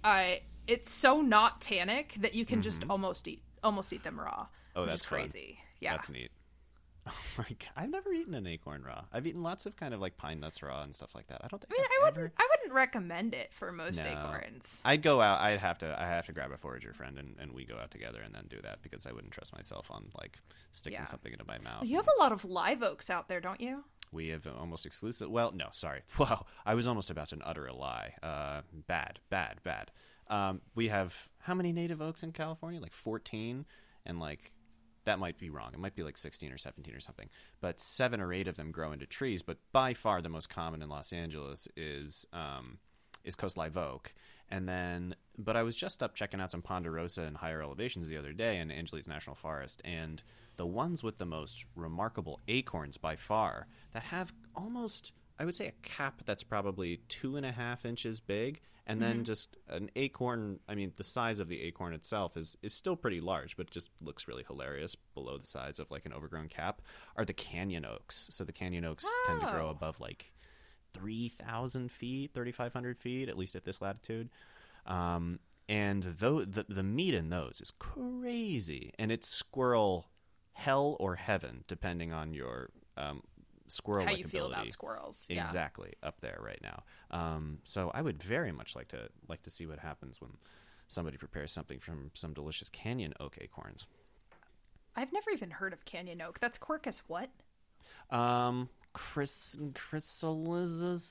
[0.03, 0.25] uh,
[0.67, 4.31] it's so not tannic that you can just almost eat almost eat them raw.
[4.45, 4.79] Mm-hmm.
[4.79, 5.19] Oh, that's is fun.
[5.19, 5.59] crazy.
[5.79, 6.31] Yeah, That's neat.
[7.11, 9.03] Oh my god, I've never eaten an acorn raw.
[9.13, 11.41] I've eaten lots of kind of like pine nuts raw and stuff like that.
[11.43, 14.09] I don't think I mean, I've I wouldn't I wouldn't recommend it for most No.
[14.09, 14.81] acorns.
[14.83, 15.39] I'd go out.
[15.41, 16.01] I'd have to.
[16.01, 18.45] I have to grab a forager friend, and, and we go out together, and then
[18.49, 20.39] do that because I wouldn't trust myself on like
[20.71, 21.05] sticking Yeah.
[21.05, 21.83] something into my mouth.
[21.85, 23.83] You have a lot of live oaks out there, don't you?
[24.11, 25.29] We have almost exclusive.
[25.29, 26.01] Well, no, sorry.
[26.17, 28.13] Wow, I was almost about to utter a lie.
[28.23, 29.91] Uh, bad, bad, bad.
[30.27, 32.79] Um, we have how many native oaks in California?
[32.81, 33.65] Like fourteen,
[34.07, 34.53] and like
[35.05, 35.71] that might be wrong.
[35.73, 37.29] It might be like sixteen or seventeen or something.
[37.61, 39.41] But seven or eight of them grow into trees.
[39.41, 42.79] But by far the most common in Los Angeles is um,
[43.23, 44.13] is coast live oak.
[44.47, 48.17] And then, but I was just up checking out some ponderosa and higher elevations the
[48.17, 50.21] other day in Angeles National Forest, and
[50.57, 55.67] the ones with the most remarkable acorns by far that have almost, I would say,
[55.67, 60.59] a cap that's probably two and a half inches big, and then just an acorn.
[60.69, 63.89] I mean, the size of the acorn itself is is still pretty large, but just
[64.01, 66.81] looks really hilarious below the size of like an overgrown cap.
[67.15, 68.27] Are the canyon oaks?
[68.31, 69.71] So the canyon oaks tend to grow Oh.
[69.71, 70.31] above like
[70.93, 74.29] 3,000 feet, 3,500 feet, at least at this latitude.
[74.85, 80.07] Um, and though the, the meat in those is crazy, and it's squirrel
[80.53, 83.23] hell or heaven, depending on your um,
[83.67, 85.27] squirrel How you feel about squirrels?
[85.29, 85.41] Yeah.
[85.41, 86.83] Exactly up there right now.
[87.11, 90.31] Um, so I would very much like to like to see what happens when
[90.87, 93.87] somebody prepares something from some delicious canyon oak acorns.
[94.95, 96.39] I've never even heard of canyon oak.
[96.39, 97.29] That's Quercus what?
[98.09, 101.01] Um, Chris chrysalises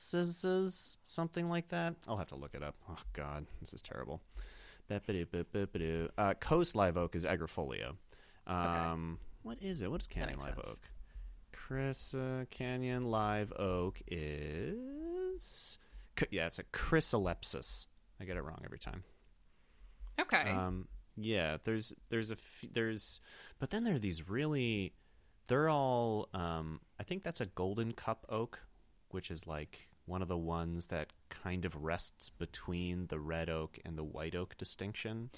[1.03, 1.95] something like that.
[2.07, 2.75] I'll have to look it up.
[2.89, 4.21] Oh God, this is terrible.
[4.89, 7.95] Uh, coast live oak is agrifolia.
[8.47, 9.89] Um, what is it?
[9.89, 10.67] What is canyon live sense.
[10.67, 10.89] oak?
[11.55, 15.79] Chris uh, canyon live oak is
[16.29, 17.87] yeah, it's a chrysalepsis.
[18.19, 19.03] I get it wrong every time.
[20.19, 20.49] Okay.
[20.49, 20.87] Um,
[21.17, 23.19] yeah, there's there's a f- there's,
[23.59, 24.93] but then there are these really,
[25.47, 26.29] they're all.
[26.33, 28.59] Um, I think that's a golden cup oak,
[29.09, 33.79] which is like one of the ones that kind of rests between the red oak
[33.83, 35.29] and the white oak distinction.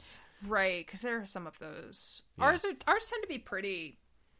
[0.45, 2.23] Right, because there are some of those.
[2.37, 2.45] Yeah.
[2.45, 3.97] Ours are ours tend to be pretty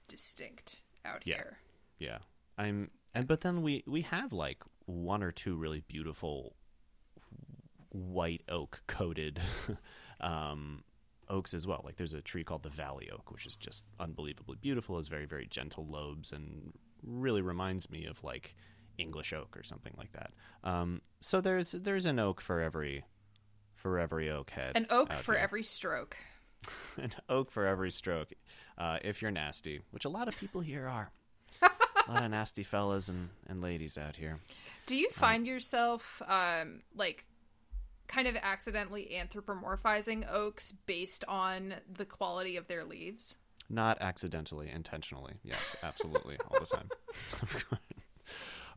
[0.07, 1.35] distinct out Yeah.
[1.37, 1.57] here.
[1.99, 2.19] Yeah,
[2.57, 6.55] I'm and but then we we have like one or two really beautiful
[7.89, 9.39] white oak coated
[10.21, 10.83] um,
[11.29, 11.81] oaks as well.
[11.83, 14.97] Like there's a tree called the Valley Oak, which is just unbelievably beautiful.
[14.97, 18.55] Has very very gentle lobes and really reminds me of like
[18.97, 20.31] English oak or something like that.
[20.63, 23.05] Um, so there's there's an oak for every
[23.73, 24.73] for every oak head.
[24.75, 25.41] An oak for here.
[25.41, 26.17] every stroke.
[26.97, 28.33] an oak for every stroke.
[28.77, 31.11] Uh, if you're nasty, which a lot of people here are.
[32.07, 34.39] A lot of nasty fellas and, and ladies out here.
[34.85, 37.25] Do you find yourself um like
[38.07, 43.35] kind of accidentally anthropomorphizing oaks based on the quality of their leaves?
[43.69, 45.33] Not accidentally, intentionally.
[45.43, 46.89] Yes, absolutely, all the time.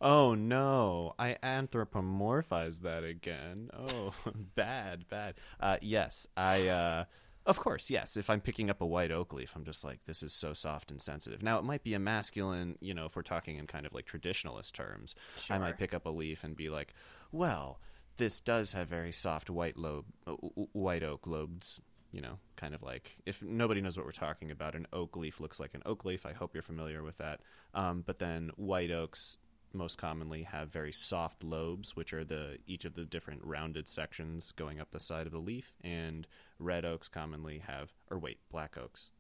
[0.01, 3.71] oh no, I anthropomorphized that again.
[3.73, 4.13] Oh,
[4.55, 5.35] bad, bad.
[5.61, 6.69] Uh, yes, I.
[6.69, 7.05] Uh,
[7.47, 8.17] of course, yes.
[8.17, 10.91] If I'm picking up a white oak leaf, I'm just like, this is so soft
[10.91, 11.43] and sensitive.
[11.43, 14.07] Now, it might be a masculine, you know, if we're talking in kind of like
[14.07, 15.15] traditionalist terms.
[15.49, 16.95] I might pick up a leaf and be like,
[17.33, 17.81] well,
[18.19, 20.33] this does have very soft white lobe, uh,
[20.73, 21.81] white oak lobes.
[22.13, 25.39] You know, kind of like if nobody knows what we're talking about, an oak leaf
[25.39, 26.27] looks like an oak leaf.
[26.27, 27.41] I hope you're familiar with that.
[27.73, 29.37] Um, but then white oaks
[29.73, 34.53] most commonly have very soft lobes, which are the each of the different rounded sections
[34.53, 36.27] going up the side of the leaf, and
[36.61, 39.11] red oaks commonly have, or wait, black oaks.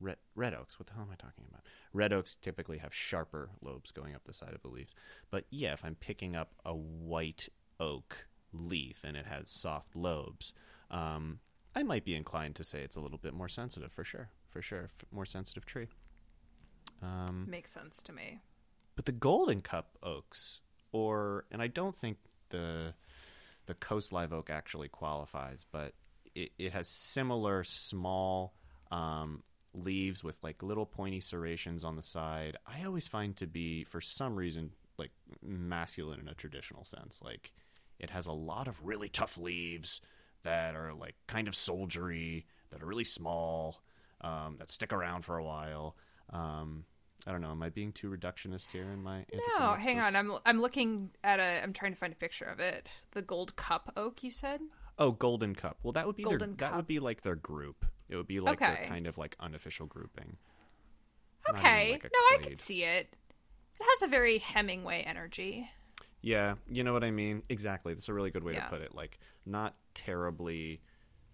[0.00, 0.78] Red, red oaks.
[0.78, 1.62] What the hell am I talking about?
[1.92, 4.94] Red oaks typically have sharper lobes going up the side of the leaves.
[5.30, 7.48] But yeah, if I'm picking up a white
[7.80, 10.52] oak leaf and it has soft lobes,
[10.90, 11.40] um,
[11.74, 14.30] I might be inclined to say it's a little bit more sensitive for sure.
[14.50, 15.88] For sure, F- more sensitive tree.
[17.02, 18.40] Um, Makes sense to me.
[18.96, 20.60] but the golden cup oaks,
[20.92, 22.16] or and I don't think
[22.50, 22.94] the
[23.66, 25.92] the coast live oak actually qualifies, but
[26.34, 28.54] it, it has similar small
[28.90, 29.42] um,
[29.74, 32.56] leaves with like little pointy serrations on the side.
[32.66, 35.12] I always find to be for some reason like
[35.42, 37.20] masculine in a traditional sense.
[37.22, 37.52] Like
[37.98, 40.00] it has a lot of really tough leaves
[40.42, 43.82] that are like kind of soldiery, that are really small,
[44.20, 45.96] um, that stick around for a while.
[46.32, 46.84] Um,
[47.26, 47.50] I don't know.
[47.50, 49.24] Am I being too reductionist here in my?
[49.58, 50.14] No, hang on.
[50.14, 51.62] I'm I'm looking at a.
[51.62, 52.88] I'm trying to find a picture of it.
[53.12, 54.22] The gold cup oak.
[54.22, 54.60] You said.
[54.98, 55.78] Oh, Golden Cup.
[55.82, 57.86] Well, that would be their, that would be like their group.
[58.08, 60.36] It would be like their kind of like unofficial grouping.
[61.50, 61.92] Okay.
[61.92, 63.14] like no, I can see it.
[63.80, 65.70] It has a very Hemingway energy.
[66.20, 67.42] Yeah, you know what I mean.
[67.48, 67.94] Exactly.
[67.94, 68.64] That's a really good way Yeah.
[68.64, 68.94] to put it.
[68.94, 70.80] Like not terribly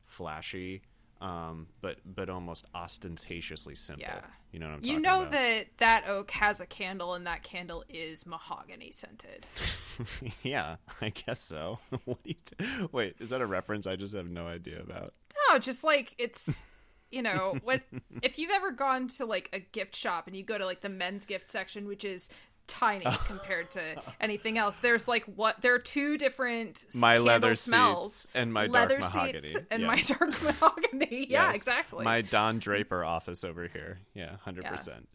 [0.05, 0.83] flashy,
[1.24, 4.04] um, but but almost ostentatiously simple.
[4.06, 4.20] Yeah.
[4.52, 5.32] You know what I'm You know about?
[5.32, 9.46] that that oak has a candle, and that candle is mahogany scented.
[10.42, 11.78] yeah, I guess so.
[12.24, 15.14] t- Wait, is that a reference I just have no idea about?
[15.48, 16.66] No, just like it's
[17.10, 17.80] you know, what
[18.22, 20.90] if you've ever gone to like a gift shop and you go to like the
[20.90, 22.28] men's gift section, which is
[22.66, 23.81] tiny compared to
[24.20, 24.79] anything else.
[24.79, 28.14] There's like what there are two different My leather smells.
[28.14, 29.40] seats and my leather dark mahogany.
[29.40, 29.87] seats and Yeah.
[29.87, 31.27] my dark mahogany.
[31.31, 31.57] Yeah, Yes.
[31.57, 32.05] exactly.
[32.05, 33.98] My Don Draper office over here.
[34.14, 35.09] Yeah, hundred percent.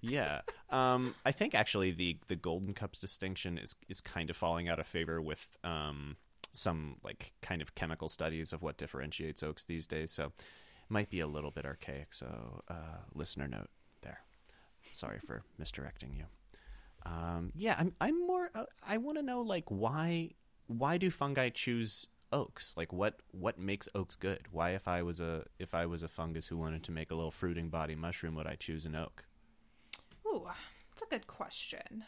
[0.00, 0.40] Yeah.
[0.72, 4.78] Um, I think actually the the Golden Cups distinction is is kind of falling out
[4.78, 6.16] of favor with um
[6.50, 10.10] some like kind of chemical studies of what differentiates oaks these days.
[10.12, 10.32] So it
[10.88, 12.14] might be a little bit archaic.
[12.14, 13.68] So uh, listener note
[14.00, 14.20] there.
[14.94, 16.24] Sorry for misdirecting you.
[17.04, 18.50] Um, yeah, I'm I'm more.
[18.54, 20.30] Uh, I want to know like why
[20.66, 22.74] why do fungi choose oaks?
[22.76, 24.46] Like what what makes oaks good?
[24.50, 27.14] Why if I was a if I was a fungus who wanted to make a
[27.14, 29.24] little fruiting body mushroom, would I choose an oak?
[30.26, 30.46] Ooh,
[30.90, 32.04] that's a good question.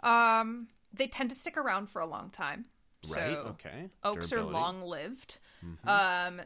[0.00, 2.66] Um, they tend to stick around for a long time.
[3.08, 3.34] Right.
[3.34, 3.90] So okay.
[4.02, 4.56] oaks Durability.
[4.56, 4.56] Mm-hmm.
[4.56, 5.38] are long lived.
[5.86, 6.40] Um,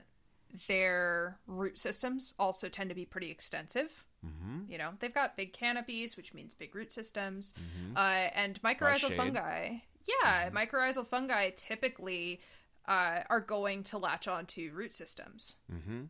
[0.66, 4.04] their root systems also tend to be pretty extensive.
[4.26, 4.70] Mm-hmm.
[4.70, 7.54] You know, they've got big canopies, which means big root systems.
[7.96, 8.00] Uh,
[8.34, 9.76] and mycorrhizal fungi,
[10.22, 12.40] yeah, mycorrhizal fungi typically
[12.88, 16.04] uh, are going to latch onto root systems Mm-hmm.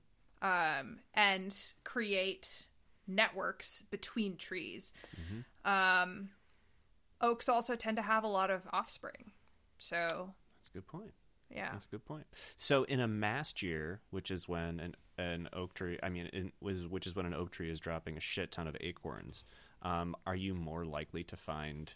[0.48, 2.66] um, and create
[3.06, 4.92] networks between trees.
[5.64, 6.30] Um,
[7.20, 9.32] oaks also tend to have a lot of offspring.
[9.76, 11.10] So, That's a good point.
[11.54, 11.70] Yeah.
[11.72, 12.26] That's a good point.
[12.56, 16.52] So in a mast year, which is when an an oak tree, I mean, in,
[16.60, 19.44] was which is when an oak tree is dropping a shit ton of acorns,
[19.82, 21.94] um, are you more likely to find?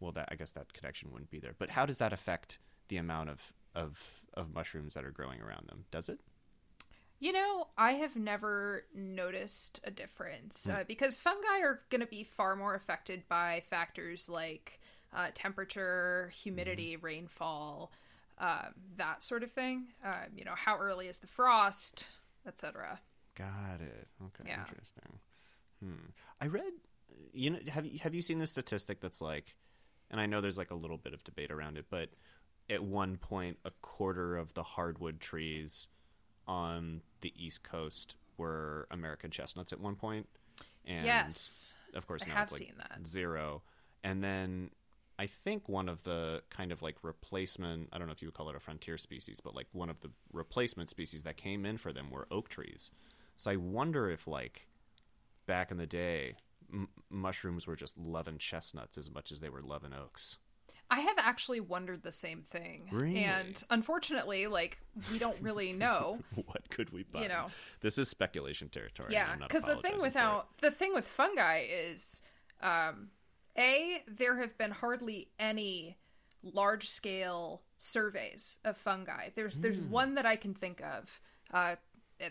[0.00, 1.54] Well, that I guess that connection wouldn't be there.
[1.58, 5.66] But how does that affect the amount of of of mushrooms that are growing around
[5.68, 5.84] them?
[5.90, 6.20] Does it?
[7.18, 12.24] You know, I have never noticed a difference uh, because fungi are going to be
[12.24, 14.80] far more affected by factors like
[15.14, 17.90] uh, temperature, humidity, rainfall,
[18.38, 19.86] um, that sort of thing.
[20.04, 22.06] Um, you know, how early is the frost,
[22.46, 23.00] etc.
[23.36, 24.08] Got it.
[24.26, 24.60] Okay, Yeah.
[24.60, 25.18] interesting.
[25.82, 26.10] Hmm.
[26.40, 26.72] I read.
[27.32, 29.54] You know, have you have you seen the statistic that's like,
[30.10, 32.10] and I know there's like a little bit of debate around it, but
[32.68, 35.88] at one point, a quarter of the hardwood trees
[36.46, 40.26] on the East Coast were American chestnuts at one point,
[40.84, 41.76] and yes.
[41.94, 43.06] of course I now have it's like seen that.
[43.06, 43.62] zero,
[44.04, 44.70] and then.
[45.18, 48.34] I think one of the kind of like replacement, I don't know if you would
[48.34, 51.78] call it a frontier species, but like one of the replacement species that came in
[51.78, 52.90] for them were oak trees.
[53.38, 54.66] So I wonder if, like,
[55.46, 56.36] back in the day,
[56.72, 60.38] m- mushrooms were just loving chestnuts as much as they were loving oaks.
[60.88, 62.88] I have actually wondered the same thing.
[62.92, 63.24] Really?
[63.24, 64.78] And unfortunately, like,
[65.10, 66.20] we don't really know.
[66.46, 67.46] what could we You know.
[67.80, 69.12] this is speculation territory.
[69.12, 72.22] Yeah, because the thing without the thing with fungi is,
[72.62, 73.08] um,
[73.56, 75.96] a there have been hardly any
[76.42, 79.30] large scale surveys of fungi.
[79.34, 79.90] There's there's Hmm.
[79.90, 81.20] one that I can think of.
[81.52, 81.76] Uh,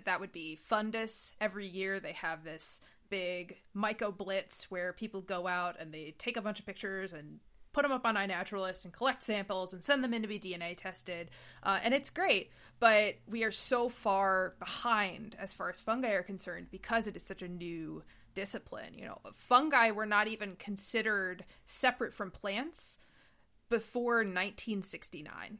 [0.05, 1.35] that would be FunDiS.
[1.39, 6.37] Every year they have this big myco blitz where people go out and they take
[6.37, 7.39] a bunch of pictures and
[7.71, 10.75] put them up on iNaturalist and collect samples and send them in to be DNA
[10.75, 11.29] tested.
[11.61, 12.49] Uh, and it's great,
[12.79, 17.23] but we are so far behind as far as fungi are concerned because it is
[17.23, 18.01] such a new
[18.35, 18.93] discipline.
[18.93, 22.99] You know, fungi were not even considered separate from plants
[23.69, 25.57] before 1969.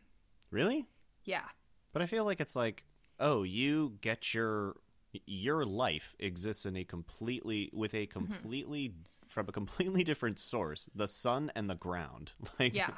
[0.52, 0.86] Really?
[1.24, 1.46] Yeah.
[1.94, 2.84] But I feel like it's like,
[3.20, 4.76] oh, you get your
[5.26, 8.12] your life exists in a completely with a Mm-hmm.
[8.12, 8.94] completely
[9.28, 12.34] from a completely different source, the sun and the ground.
[12.60, 12.92] Like Yeah.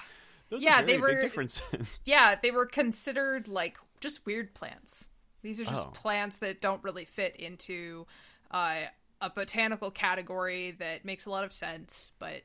[0.50, 2.00] those Yeah, are very they were- big differences.
[2.06, 5.10] Yeah, they were considered like just weird plants.
[5.44, 5.92] These are just Oh.
[5.92, 8.08] plants that don't really fit into
[8.52, 8.86] uh,
[9.22, 12.41] a botanical category that makes a lot of sense, but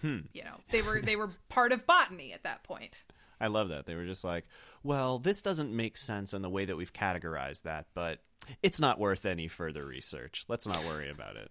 [0.00, 0.20] Hmm.
[0.32, 3.04] you know, they were they were part of botany at that point.
[3.40, 3.86] I love that.
[3.86, 4.46] They were just like,
[4.82, 8.20] well, this doesn't make sense in the way that we've categorized that, but
[8.62, 10.44] it's not worth any further research.
[10.48, 11.50] Let's not worry about it.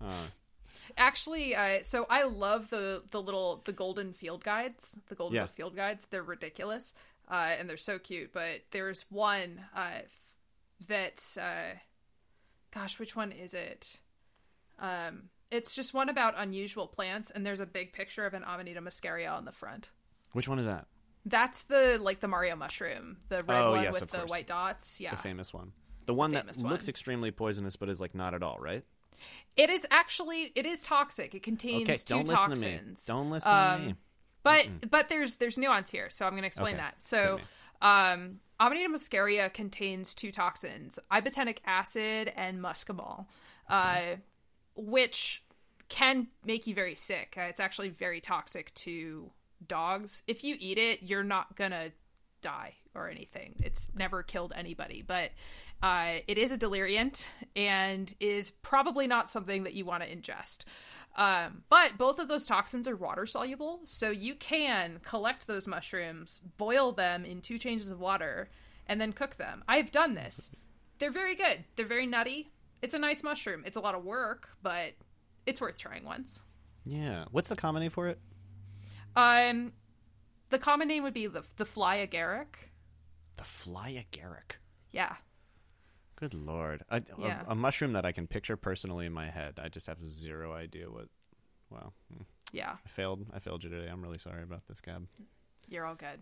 [0.00, 0.26] Uh,
[0.98, 5.46] Actually, uh, so I love the the little the golden field guides, the golden Yeah.
[5.46, 6.06] field guides.
[6.10, 6.94] They're ridiculous,
[7.30, 8.32] uh, and they're so cute.
[8.32, 10.00] But there's one uh,
[10.86, 11.74] that's, uh,
[12.74, 14.00] gosh, which one is it?
[14.78, 18.80] Um, it's just one about unusual plants, and there's a big picture of an Amanita
[18.80, 19.90] muscaria on the front.
[20.32, 20.86] which one is that?
[21.26, 24.30] That's the like the Mario mushroom, the red Oh, one yes, with the course.
[24.30, 25.00] white dots.
[25.00, 25.72] Yeah, The famous one.
[26.06, 26.90] The one that famous looks one.
[26.90, 28.84] extremely poisonous but is like not at all, right?
[29.56, 31.34] it is actually it is toxic.
[31.34, 33.08] It contains Okay, two don't listen to toxins.
[33.08, 33.12] me.
[33.12, 33.94] Don't listen Um, to me.
[34.42, 36.82] But but there's there's nuance here, so I'm going to explain Okay.
[36.82, 36.96] that.
[37.06, 37.40] So,
[37.80, 43.26] um, Amanita muscaria contains two toxins: ibotenic acid and muscimol,
[43.68, 44.16] uh,
[44.74, 45.44] which
[45.90, 47.34] can make you very sick.
[47.36, 49.30] Uh, it's actually very toxic to
[49.68, 50.22] dogs.
[50.26, 51.90] If you eat it, you're not gonna
[52.40, 53.54] die or anything.
[53.62, 55.32] It's never killed anybody, but
[55.82, 60.64] uh, it is a deliriant and is probably not something that you want to ingest.
[61.16, 66.40] Um, but both of those toxins are water soluble, so you can collect those mushrooms,
[66.56, 68.50] boil them in two changes of water,
[68.86, 69.62] and then cook them.
[69.68, 70.50] I've done this.
[70.98, 71.64] They're very good.
[71.76, 72.50] They're very nutty.
[72.82, 73.62] It's a nice mushroom.
[73.64, 74.94] It's a lot of work, but
[75.46, 76.42] it's worth trying once.
[76.84, 77.24] Yeah.
[77.30, 78.18] What's the common name for it?
[79.16, 79.72] Um,
[80.50, 82.70] the common name would be the the fly agaric.
[83.36, 84.56] The fly agaric.
[84.92, 85.14] Yeah.
[86.16, 86.84] Good lord.
[86.88, 87.42] A, a- Yeah.
[87.48, 89.58] a, mushroom that I can picture personally in my head.
[89.62, 91.08] I just have zero idea what.
[91.70, 91.92] Wow.
[92.12, 92.22] Hmm.
[92.52, 93.26] Yeah, I failed.
[93.34, 93.88] I failed you today.
[93.90, 95.08] I'm really sorry about this, Gab.
[95.68, 96.20] you're all good.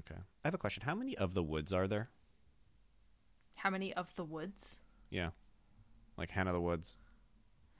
[0.00, 0.20] Okay.
[0.44, 0.82] I have a question.
[0.84, 2.10] How many of the woods are there?
[3.56, 4.78] How many of the woods?
[5.10, 5.30] Yeah.
[6.18, 6.98] Like Hen of the Woods,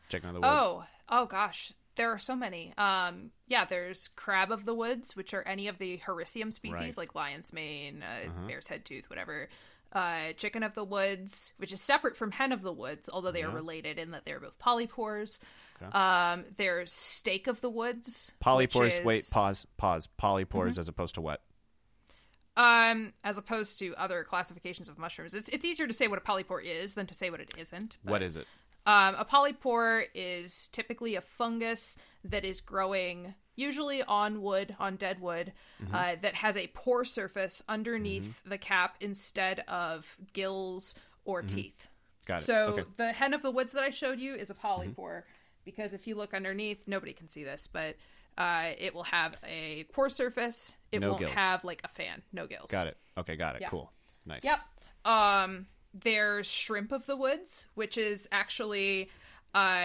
[0.08, 0.52] Chicken of the Woods.
[0.52, 2.72] Oh, oh gosh, there are so many.
[2.78, 6.96] Um, yeah, there's crab of the woods, which are any of the hericium species Right.
[6.96, 8.46] like lion's mane, uh, Uh-huh.
[8.46, 9.48] bear's head tooth, whatever.
[9.92, 13.42] Uh, chicken of the woods, which is separate from hen of the woods, although they
[13.42, 15.38] are related in that they're both polypores.
[15.82, 15.92] Okay.
[15.92, 18.32] Um, there's steak of the woods.
[18.42, 18.86] Polypores.
[18.86, 19.06] is- Mm-hmm.
[19.06, 20.08] Wait, pause, pause.
[20.18, 21.42] Polypores as opposed to what?
[22.56, 26.22] Um, as opposed to other classifications of mushrooms, it's it's easier to say what a
[26.22, 27.96] polypore is than to say what it isn't.
[28.02, 28.46] What but- is it?
[28.84, 35.20] Um, a polypore is typically a fungus that is growing usually on wood, on dead
[35.20, 35.94] wood, Mm-hmm.
[35.94, 40.94] uh, that has a pore surface underneath the cap instead of gills
[41.24, 41.74] or teeth.
[41.78, 42.32] Mm-hmm.
[42.32, 42.44] Got it.
[42.44, 42.82] So okay.
[42.82, 42.90] Mm-hmm.
[42.98, 45.22] the hen of the woods that I showed you is a polypore
[45.64, 47.96] because if you look underneath, nobody can see this, but
[48.38, 50.76] uh, it will have a pore surface.
[50.92, 51.32] It No won't gills.
[51.32, 52.70] have like a fan, no gills.
[52.70, 52.96] Got it.
[53.18, 53.62] Okay, got it.
[53.62, 53.68] Yeah.
[53.68, 53.90] Cool.
[54.24, 54.44] Nice.
[54.44, 54.60] Yep.
[55.04, 59.10] Um, there's shrimp of the woods, which is actually,
[59.52, 59.84] uh,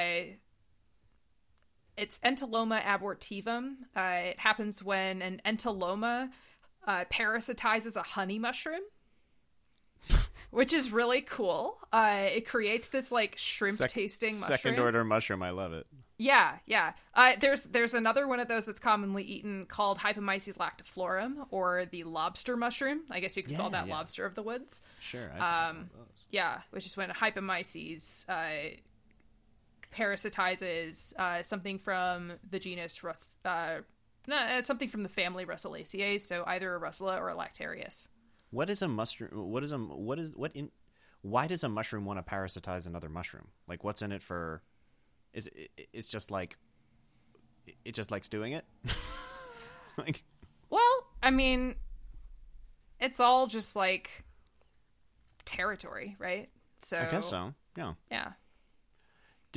[1.98, 3.76] it's Entoloma abortivum.
[3.96, 6.30] Uh, it happens when an Entoloma
[6.86, 8.82] uh, parasitizes a honey mushroom,
[10.52, 11.78] which is really cool.
[11.92, 14.58] Uh, it creates this like shrimp Sec- tasting mushroom.
[14.58, 15.44] Second order mushroom.
[15.44, 15.88] I love it.
[16.20, 16.94] Yeah, yeah.
[17.14, 22.06] Uh, there's there's another one of those that's commonly eaten called Hypomyces lactifluorum, or the
[22.06, 23.02] lobster mushroom.
[23.12, 23.94] I guess you could call that yeah.
[23.94, 24.82] lobster of the woods.
[25.00, 25.32] Sure.
[25.40, 25.92] Um,
[26.32, 28.78] Yeah, which is when Hypomyces uh,
[29.96, 33.38] parasitizes uh, something from the genus Rus.
[33.44, 33.78] Uh,
[34.28, 38.08] no, uh, something from the family Russulaceae, so either a Russula or a Lactarius.
[38.50, 39.32] What is a mushroom?
[39.52, 40.72] What is a what is what in?
[41.22, 43.48] Why does a mushroom want to parasitize another mushroom?
[43.68, 44.62] Like, what's in it for?
[45.34, 45.72] Is it?
[45.94, 46.58] It's just like.
[47.84, 48.64] It just likes doing it.
[49.98, 50.24] like,
[50.70, 51.76] Well, I mean,
[53.00, 54.24] it's all just like
[55.44, 56.50] territory, right?
[56.80, 57.54] So I guess so.
[57.78, 57.94] Yeah.
[58.12, 58.32] Yeah.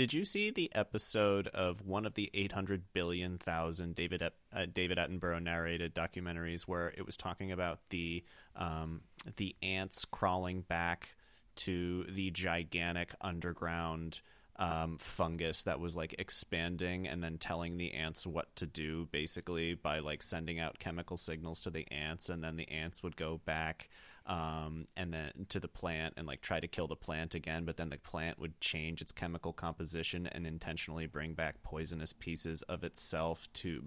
[0.01, 4.97] Did you see the episode of one of the 800 billion thousand David uh, David
[4.97, 8.25] Attenborough narrated documentaries where it was talking about the
[8.57, 9.03] um,
[9.37, 11.11] the ants crawling back
[11.57, 14.23] to the gigantic underground
[14.57, 19.75] um, fungus that was like expanding and then telling the ants what to do basically
[19.75, 23.39] by like sending out chemical signals to the ants and then the ants would go
[23.45, 23.91] back
[24.31, 27.77] um, and then to the plant and like try to kill the plant again, but
[27.77, 32.85] then the plant would change its chemical composition and intentionally bring back poisonous pieces of
[32.85, 33.83] itself to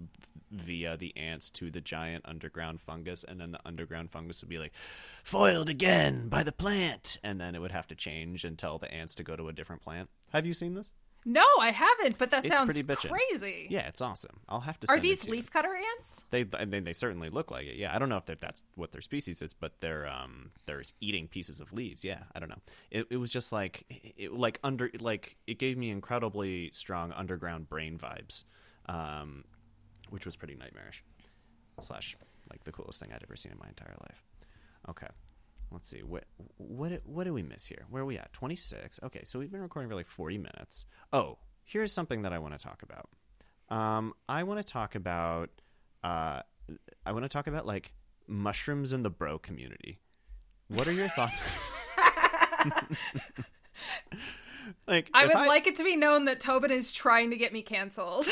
[0.50, 4.58] via the ants to the giant underground fungus, and then the underground fungus would be
[4.58, 4.74] like
[5.22, 8.92] foiled again by the plant, and then it would have to change and tell the
[8.92, 10.10] ants to go to a different plant.
[10.30, 10.92] Have you seen this?
[11.24, 13.66] No, I haven't, but that It's sounds crazy.
[13.70, 14.40] Yeah, it's awesome.
[14.48, 14.90] I'll have to.
[14.90, 15.42] Are these to you.
[15.42, 16.24] leafcutter ants?
[16.30, 17.76] They, I mean, they certainly look like it.
[17.76, 21.28] Yeah, I don't know if that's what their species is, but they're um they're eating
[21.28, 22.04] pieces of leaves.
[22.04, 22.60] Yeah, I don't know.
[22.90, 27.70] It, it was just like it, like under like it gave me incredibly strong underground
[27.70, 28.44] brain vibes,
[28.86, 29.44] um,
[30.10, 31.02] which was pretty nightmarish.
[31.80, 32.16] Slash,
[32.50, 34.22] like the coolest thing I'd ever seen in my entire life.
[34.90, 35.08] Okay,
[35.74, 36.24] let's see what
[36.56, 37.84] what what do we miss here?
[37.90, 38.32] Where are we at?
[38.32, 38.98] Twenty six.
[39.02, 40.86] Okay, so we've been recording for like forty minutes.
[41.12, 43.08] Oh, here's something that I want to talk about.
[43.76, 45.50] Um, I want to talk about.
[46.02, 46.40] Uh,
[47.04, 47.92] I want to talk about like
[48.26, 50.00] mushrooms in the bro community.
[50.68, 51.34] What are your thoughts?
[54.86, 57.62] like, I would like it to be known that Tobin is trying to get me
[57.62, 58.26] canceled.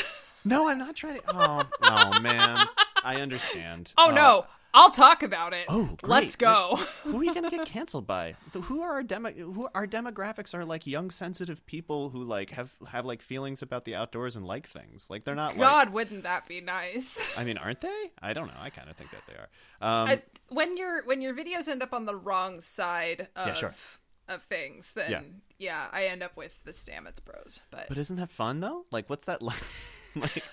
[0.45, 1.23] No, I'm not trying to.
[1.27, 2.67] Oh, oh man,
[3.03, 3.93] I understand.
[3.97, 5.65] oh Uh, no, I'll talk about it.
[5.69, 6.09] Oh, great.
[6.09, 6.77] let's go.
[7.03, 8.35] Who are you going to get canceled by?
[8.53, 9.31] Who are our demo?
[9.31, 13.85] Who our demographics are like young, sensitive people who like have have like feelings about
[13.85, 15.09] the outdoors and like things.
[15.09, 15.59] Like they're not like.
[15.59, 17.21] God, wouldn't that be nice?
[17.37, 18.11] I mean, aren't they?
[18.21, 18.53] I don't know.
[18.59, 19.49] I kind of think that they are.
[20.01, 23.53] Um, I, when your when your videos end up on the wrong side of Yeah,
[23.53, 23.75] sure.
[24.27, 25.21] of things, then Yeah.
[25.59, 25.87] yeah.
[25.91, 27.61] I end up with the Stamets Bros.
[27.69, 28.85] But, but isn't that fun though?
[28.91, 29.61] Like, what's that like?
[30.15, 30.43] like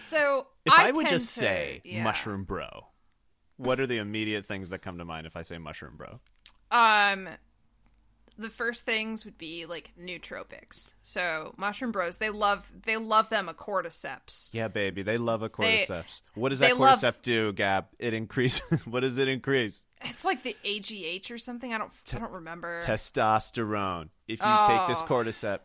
[0.00, 2.02] so if I, would just to- say yeah.
[2.02, 2.86] mushroom bro,
[3.56, 6.20] what are the immediate things that come to mind if I say mushroom bro?
[6.70, 7.28] Um,
[8.38, 10.94] the first things would be like nootropics.
[11.02, 14.50] So mushroom bros, they love they love them a cordyceps.
[14.52, 16.22] Yeah, baby, they love a They- cordyceps.
[16.34, 17.86] what does they that love- cordyceps do, Gab?
[17.98, 18.80] It increases.
[18.84, 19.86] what does it increase?
[20.02, 21.72] It's like the AGH or something.
[21.72, 22.82] I don't I don't remember.
[22.84, 24.10] Testosterone.
[24.28, 25.06] If you take this Oh.
[25.06, 25.60] cordyceps,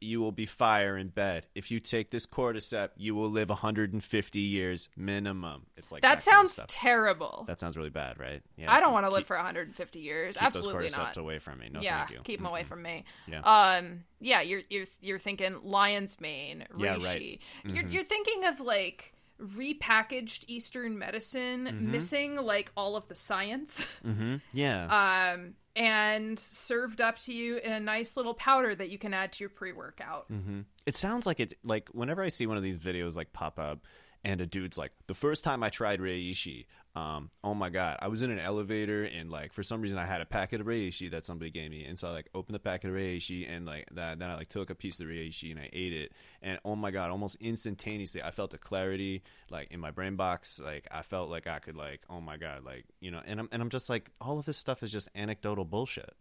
[0.00, 1.46] you will be fire in bed.
[1.54, 5.66] If you take this cordyceps, you will live 150 years minimum.
[5.76, 7.44] It's like that that, kind of sounds terrible.
[7.46, 8.40] that sounds really bad, right?
[8.56, 8.72] Yeah.
[8.72, 10.36] I don't want to live for 150 years.
[10.36, 11.16] Keep Absolutely those cordyceps not.
[11.18, 11.68] away from me.
[11.70, 12.20] No, yeah, thank you.
[12.24, 13.04] keep them away from me.
[13.26, 13.40] Yeah.
[13.40, 14.04] Um.
[14.20, 17.04] Yeah, you're you're you're thinking lion's mane, Yeah, reishi.
[17.04, 17.40] right.
[17.66, 17.76] Mm-hmm.
[17.76, 21.90] You're you're thinking of like repackaged Eastern medicine, Mm-hmm.
[21.90, 24.40] missing like all of the science, Mhm.
[24.52, 25.32] Yeah.
[25.34, 29.32] um, and served up to you in a nice little powder that you can add
[29.32, 30.30] to your pre-workout.
[30.30, 30.60] Mm-hmm.
[30.86, 33.80] It sounds like it's like whenever I see one of these videos like pop up,
[34.24, 36.66] and a dude's like, the first time I tried reishi,
[36.96, 40.06] um, oh my god, I was in an elevator and like for some reason I
[40.06, 42.60] had a packet of reishi that somebody gave me, and so I like opened the
[42.60, 45.50] packet of reishi and like that, then I like took a piece of the reishi
[45.50, 49.68] and I ate it, and oh my god, almost instantaneously I felt a clarity like
[49.72, 52.84] in my brain box, like I felt like I could like, oh my god, like
[53.00, 55.64] you know, and I'm and I'm just like, all of this stuff is just anecdotal
[55.64, 56.14] bullshit.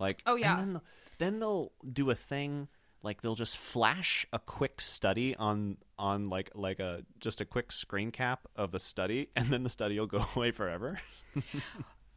[0.00, 0.60] Like, Oh, yeah.
[0.60, 0.82] and then,
[1.18, 2.68] then they'll do a thing
[3.02, 7.72] like they'll just flash a quick study on on like like a just a quick
[7.72, 10.98] screen cap of the study and then the study will go away forever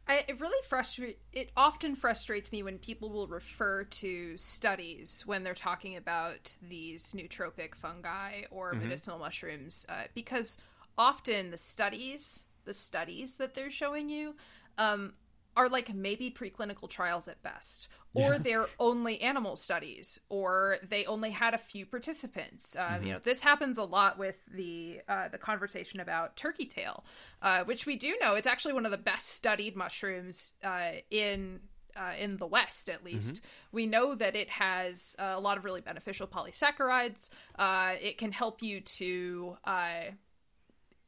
[0.08, 1.20] I, it really frustrates.
[1.32, 7.12] It often frustrates me when people will refer to studies when they're talking about these
[7.12, 10.58] nootropic fungi or medicinal mushrooms, uh, because
[10.98, 14.34] often the studies, the studies that they're showing you,
[14.76, 15.14] um,
[15.56, 21.30] are like maybe preclinical trials at best, or they're only animal studies, or they only
[21.30, 22.76] had a few participants.
[22.76, 27.04] Uh, You know, this happens a lot with the uh, the conversation about turkey tail,
[27.40, 31.60] uh, which we do know it's actually one of the best studied mushrooms uh, in.
[31.94, 35.64] Uh, in the West, at least, we know that it has uh, a lot of
[35.66, 37.28] really beneficial polysaccharides.
[37.58, 40.04] Uh, it can help you to uh,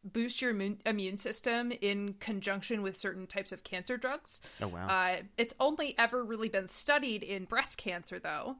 [0.04, 4.42] boost your immune, immune system in conjunction with certain types of cancer drugs.
[4.60, 4.86] Oh, wow.
[4.86, 8.56] Uh, it's only ever really been studied in breast cancer, though.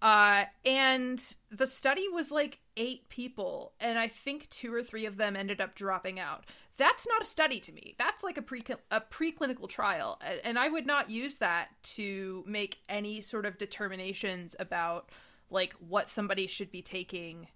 [0.00, 5.16] Uh, and the study was like eight people, and I think two or three of
[5.16, 6.46] them ended up dropping out.
[6.76, 7.96] That's not a study to me.
[7.98, 8.62] That's like a pre
[8.92, 14.54] a preclinical trial, and I would not use that to make any sort of determinations
[14.60, 15.10] about
[15.50, 17.48] like what somebody should be taking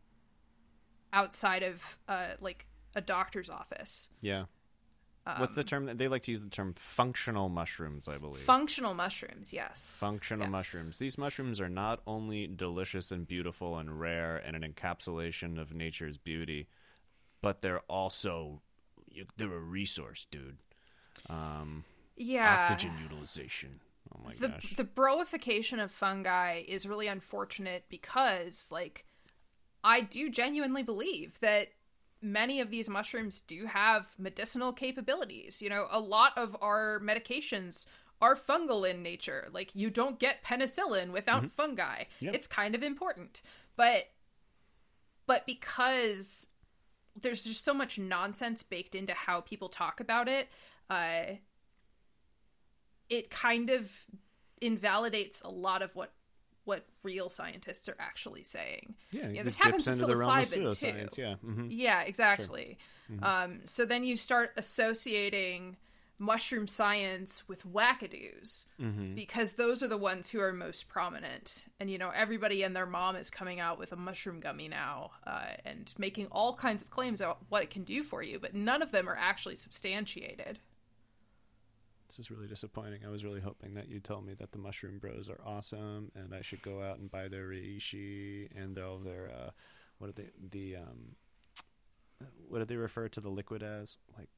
[1.13, 4.09] outside of uh like a doctor's office.
[4.21, 4.45] yeah
[5.39, 8.93] what's the term that they like to use the term functional mushrooms i believe Functional
[8.93, 9.97] mushrooms, yes.
[10.01, 10.51] functional Yes.
[10.51, 15.73] mushrooms these mushrooms are not only delicious and beautiful and rare and an encapsulation of
[15.73, 16.67] nature's beauty
[17.41, 18.63] but they're also
[19.09, 20.59] you- they're a resource dude
[21.31, 21.85] um
[22.17, 22.57] Yeah.
[22.59, 23.81] oxygen utilization
[24.13, 29.05] oh my the gosh the broification of fungi is really unfortunate because like
[29.85, 31.69] I do genuinely believe that
[32.23, 35.61] many of these mushrooms do have medicinal capabilities.
[35.61, 37.87] You know, a lot of our medications
[38.21, 39.49] are fungal in nature.
[39.53, 41.49] Like you don't get penicillin without Mm-hmm.
[41.49, 42.05] fungi.
[42.21, 43.43] It's kind of important.
[43.77, 44.05] But
[45.27, 46.49] but because
[47.21, 50.49] there's just so much nonsense baked into how people talk about it,
[50.89, 51.37] uh
[53.09, 53.91] it kind of
[54.61, 56.13] invalidates a lot of what
[56.65, 58.95] what real scientists are actually saying.
[59.11, 60.87] Yeah, Yeah, it this happens with into the realm of psilocybin, too.
[60.87, 61.19] pseudoscience.
[61.19, 61.35] Yeah.
[61.37, 62.79] hmm Yeah, exactly.
[63.23, 65.77] Um, so then you start associating
[66.19, 68.67] mushroom science with wackadoos
[69.15, 71.67] because those are the ones who are most prominent.
[71.81, 75.11] And you know, everybody and their mom is coming out with a mushroom gummy now
[75.27, 78.55] uh, and making all kinds of claims about what it can do for you, but
[78.55, 80.61] none of them are actually substantiated.
[82.13, 83.01] This is really disappointing.
[83.07, 86.35] I was really hoping that you'd tell me that the Mushroom Bros are awesome and
[86.35, 89.51] I should go out and buy their reishi and all their uh,
[89.97, 91.17] what are they the um
[92.49, 93.97] what do they refer to the liquid as?
[94.19, 94.29] Like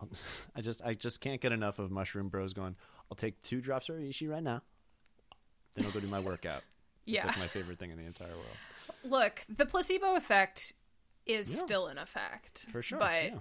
[0.00, 0.08] I'll,
[0.56, 2.74] I just I just can't get enough of Mushroom Bros going.
[3.08, 4.62] I'll take two drops of reishi right now.
[5.76, 6.62] Then I'll go do my workout.
[7.08, 7.26] It's Yeah.
[7.28, 8.56] like my favorite thing in the entire world.
[9.04, 10.72] Look, the placebo effect
[11.26, 11.60] is Yeah.
[11.62, 12.66] still in effect.
[12.70, 13.38] For sure, But yeah.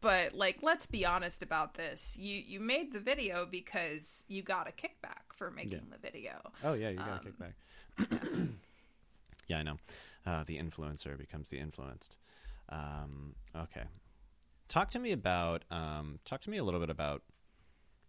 [0.00, 2.16] but like let's be honest about this.
[2.16, 5.90] You you made the video because you got a kickback for making Yeah.
[5.90, 6.52] the video.
[6.64, 7.54] Oh yeah, you got Um, to kick back.
[9.48, 9.76] yeah, I know.
[10.24, 12.18] Uh, the influencer becomes the influenced.
[12.68, 13.84] Um, okay,
[14.68, 15.64] talk to me about.
[15.70, 17.22] Um, talk to me a little bit about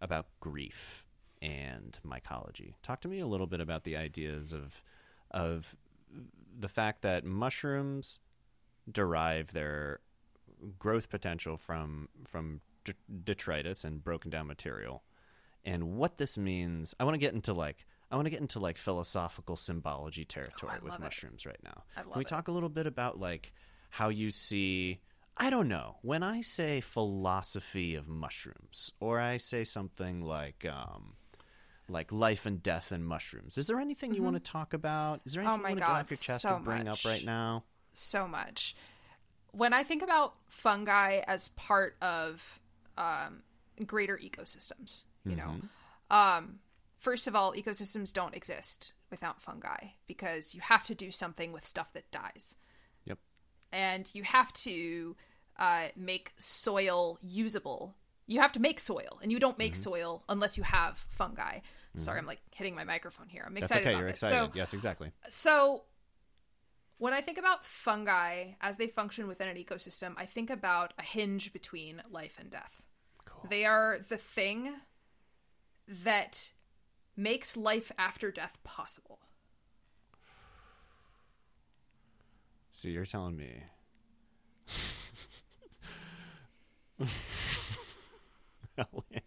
[0.00, 1.04] about grief
[1.40, 2.74] and mycology.
[2.82, 4.82] Talk to me a little bit about the ideas of
[5.30, 5.76] of
[6.58, 8.18] the fact that mushrooms
[8.90, 10.00] derive their
[10.78, 12.92] growth potential from from d-
[13.24, 15.02] detritus and broken down material
[15.64, 18.58] and what this means i want to get into like i want to get into
[18.58, 21.04] like philosophical symbology territory I with love it.
[21.04, 22.28] mushrooms right now can we it.
[22.28, 23.52] talk a little bit about like
[23.90, 25.00] how you see
[25.36, 31.14] i don't know when i say philosophy of mushrooms or i say something like um
[31.88, 35.34] like life and death and mushrooms is there anything you want to talk about is
[35.34, 35.50] there Mm-hmm.
[35.50, 37.64] Oh anything you want to get off your chest so to bring up right now
[37.94, 38.76] so much.
[39.52, 42.60] When I think about fungi as part of
[42.96, 43.42] um,
[43.86, 45.56] greater ecosystems, you know,
[46.10, 46.60] um,
[46.98, 51.66] first of all, ecosystems don't exist without fungi because you have to do something with
[51.66, 52.56] stuff that dies.
[53.04, 53.18] yep
[53.72, 55.16] and you have to
[55.58, 57.94] uh, make soil usable.
[58.26, 59.62] You have to make soil, and you don't Mm-hmm.
[59.62, 61.60] make soil unless you have fungi.
[61.96, 63.42] Sorry, I'm like hitting my microphone here.
[63.46, 64.22] I'm that's excited okay about you're this.
[64.22, 65.82] excited So, yes exactly so
[66.98, 71.02] when I think about fungi as they function within an ecosystem, I think about a
[71.02, 72.82] hinge between life and death.
[73.24, 73.46] Cool.
[73.48, 74.74] They are the thing
[76.04, 76.50] that
[77.16, 79.20] makes life after death possible.
[82.70, 83.62] So you're telling me.
[88.76, 89.17] Hell yeah.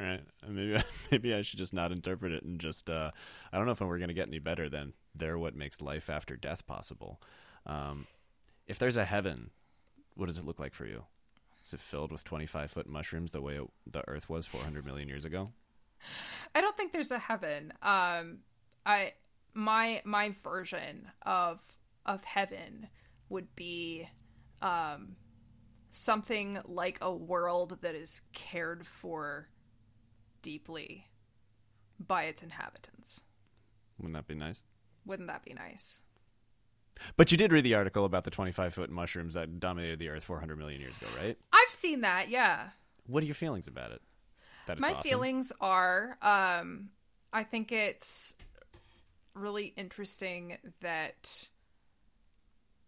[0.00, 0.22] Right.
[0.48, 3.10] Maybe maybe I should just not interpret it and just uh,
[3.52, 6.08] I don't know if we're going to get any better than they're what makes life
[6.08, 7.20] after death possible.
[7.66, 8.06] Um,
[8.66, 9.50] if there's a heaven,
[10.14, 11.04] what does it look like for you?
[11.66, 15.08] Is it filled with 25 foot mushrooms the way it, the Earth was 400 million
[15.08, 15.50] years ago?
[16.54, 17.72] I don't think there's a heaven.
[17.82, 18.38] Um,
[18.86, 19.12] I
[19.52, 21.60] my my version of
[22.06, 22.88] of heaven
[23.28, 24.08] would be
[24.62, 25.16] um
[25.90, 29.48] something like a world that is cared for
[30.42, 31.08] deeply
[31.98, 33.22] by its inhabitants.
[33.98, 34.62] Wouldn't that be nice?
[35.04, 36.00] Wouldn't that be nice?
[37.16, 40.24] But you did read the article about the 25 foot mushrooms that dominated the Earth
[40.24, 41.38] 400 million years ago, right?
[41.52, 42.70] I've seen that, yeah.
[43.06, 44.02] What are your feelings about it?
[44.66, 45.02] That My awesome?
[45.02, 46.90] feelings are um
[47.32, 48.36] I think it's
[49.34, 51.48] really interesting that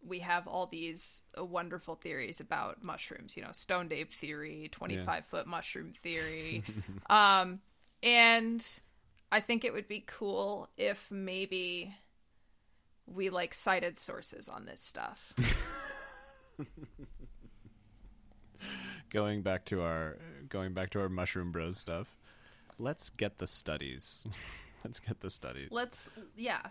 [0.06, 5.26] we have all these uh, wonderful theories about mushrooms, you know, stoned ape theory, 25
[5.26, 6.64] foot mushroom theory.
[7.10, 7.60] um
[8.02, 8.80] and
[9.30, 11.94] I think it would be cool if maybe
[13.06, 15.32] we like cited sources on this stuff.
[19.10, 22.18] going back to our going back to our mushroom bros stuff.
[22.78, 24.26] Let's get the studies.
[24.84, 25.68] Let's get the studies.
[25.70, 26.62] Let's yeah.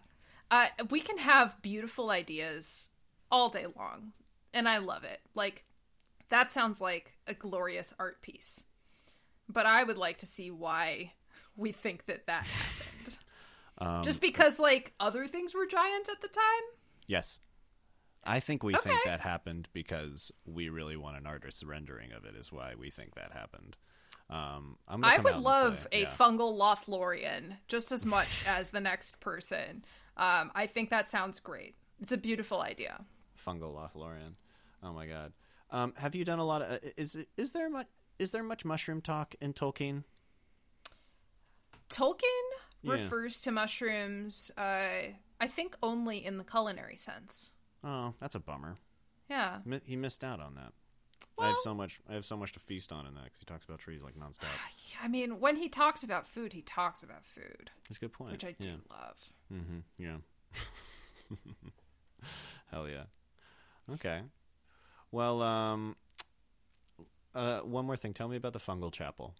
[0.49, 2.89] Uh we can have beautiful ideas
[3.31, 4.13] all day long
[4.53, 5.21] and I love it.
[5.35, 5.65] Like
[6.29, 8.63] that sounds like a glorious art piece.
[9.49, 11.13] But I would like to see why
[11.55, 13.17] we think that that happened.
[13.77, 16.63] Um, Just because like other things were giant at the time?
[17.07, 17.39] yes.
[18.23, 22.35] I think we think that happened because we really want an artist's rendering of it.
[22.35, 23.77] Is why we think that happened.
[24.29, 26.09] Um, I'm I would love say, a yeah.
[26.09, 29.83] fungal Lothlorien just as much as the next person.
[30.17, 31.73] Um, I think that sounds great.
[31.99, 33.03] It's a beautiful idea.
[33.45, 34.33] Fungal Lothlorien.
[34.83, 35.33] Oh my god.
[35.69, 36.71] Um, have you done a lot of?
[36.71, 37.87] Uh, is is there much?
[38.19, 40.03] Is there much mushroom talk in Tolkien?
[41.89, 42.21] Tolkien
[42.83, 42.93] Yeah.
[42.93, 44.61] refers to mushrooms, uh,
[45.39, 47.51] I think, only in the culinary sense.
[47.83, 48.77] Oh, that's a bummer.
[49.29, 49.59] Yeah.
[49.85, 50.73] He missed out on that.
[51.39, 52.01] I have so much.
[52.09, 54.15] I have so much to feast on in that because he talks about trees like
[54.15, 54.43] nonstop.
[55.03, 58.33] I mean, when he talks about food, he talks about food, That's a good point.
[58.33, 59.17] which I do love.
[59.51, 59.79] Mm-hmm.
[59.97, 60.17] Yeah.
[62.71, 63.03] Hell yeah.
[63.93, 64.21] Okay.
[65.11, 65.95] Well, um,
[67.35, 68.13] uh, one more thing.
[68.13, 69.33] Tell me about the fungal chapel.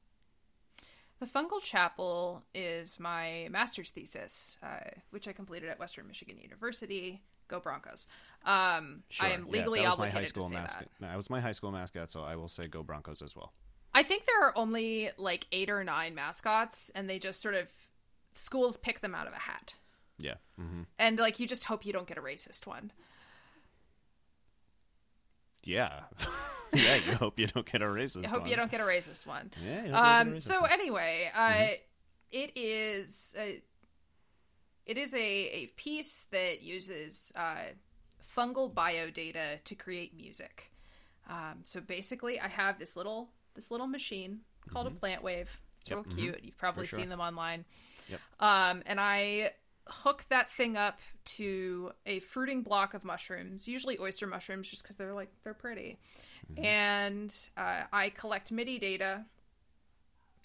[1.20, 7.22] The Fungal Chapel is my master's thesis, uh, which I completed at Western Michigan University.
[7.48, 8.08] Go Broncos!
[8.44, 10.88] Um, I am Yeah, legally that was my obligated high school to say mascot.
[11.00, 11.08] that.
[11.10, 13.54] That was my high school mascot, so I will say go Broncos as well.
[13.94, 17.70] I think there are only like eight or nine mascots, and they just sort of
[18.34, 19.76] schools pick them out of a hat,
[20.18, 20.36] Yeah.
[20.60, 20.84] Mm-hmm.
[20.98, 22.92] and like you just hope you don't get a racist one.
[25.64, 26.02] Yeah.
[26.74, 26.96] yeah.
[26.96, 28.26] You hope you don't get a racist.
[28.26, 28.50] I hope one.
[28.50, 29.52] you don't get a racist one.
[29.64, 29.70] Yeah.
[29.70, 30.40] You hope you get a Um.
[30.40, 30.72] So one.
[30.72, 31.74] anyway, uh, Mm-hmm.
[32.32, 33.62] it is a,
[34.86, 37.66] it is a a piece that uses uh,
[38.36, 40.72] fungal biodata to create music.
[41.30, 41.60] Um.
[41.64, 44.40] So basically, I have this little this little machine
[44.70, 45.48] called a PlantWave.
[45.82, 45.98] It's Mm-hmm.
[45.98, 46.06] Yep.
[46.06, 46.44] real cute.
[46.44, 47.00] You've probably sure.
[47.00, 47.66] seen them online.
[48.10, 48.20] Yep.
[48.40, 48.84] Um.
[48.86, 49.52] And I
[49.88, 54.96] hook that thing up to a fruiting block of mushrooms, usually oyster mushrooms, just because
[54.96, 55.98] they're like they're pretty.
[56.54, 56.66] Mm-hmm.
[56.66, 59.26] And uh, I collect MIDI data,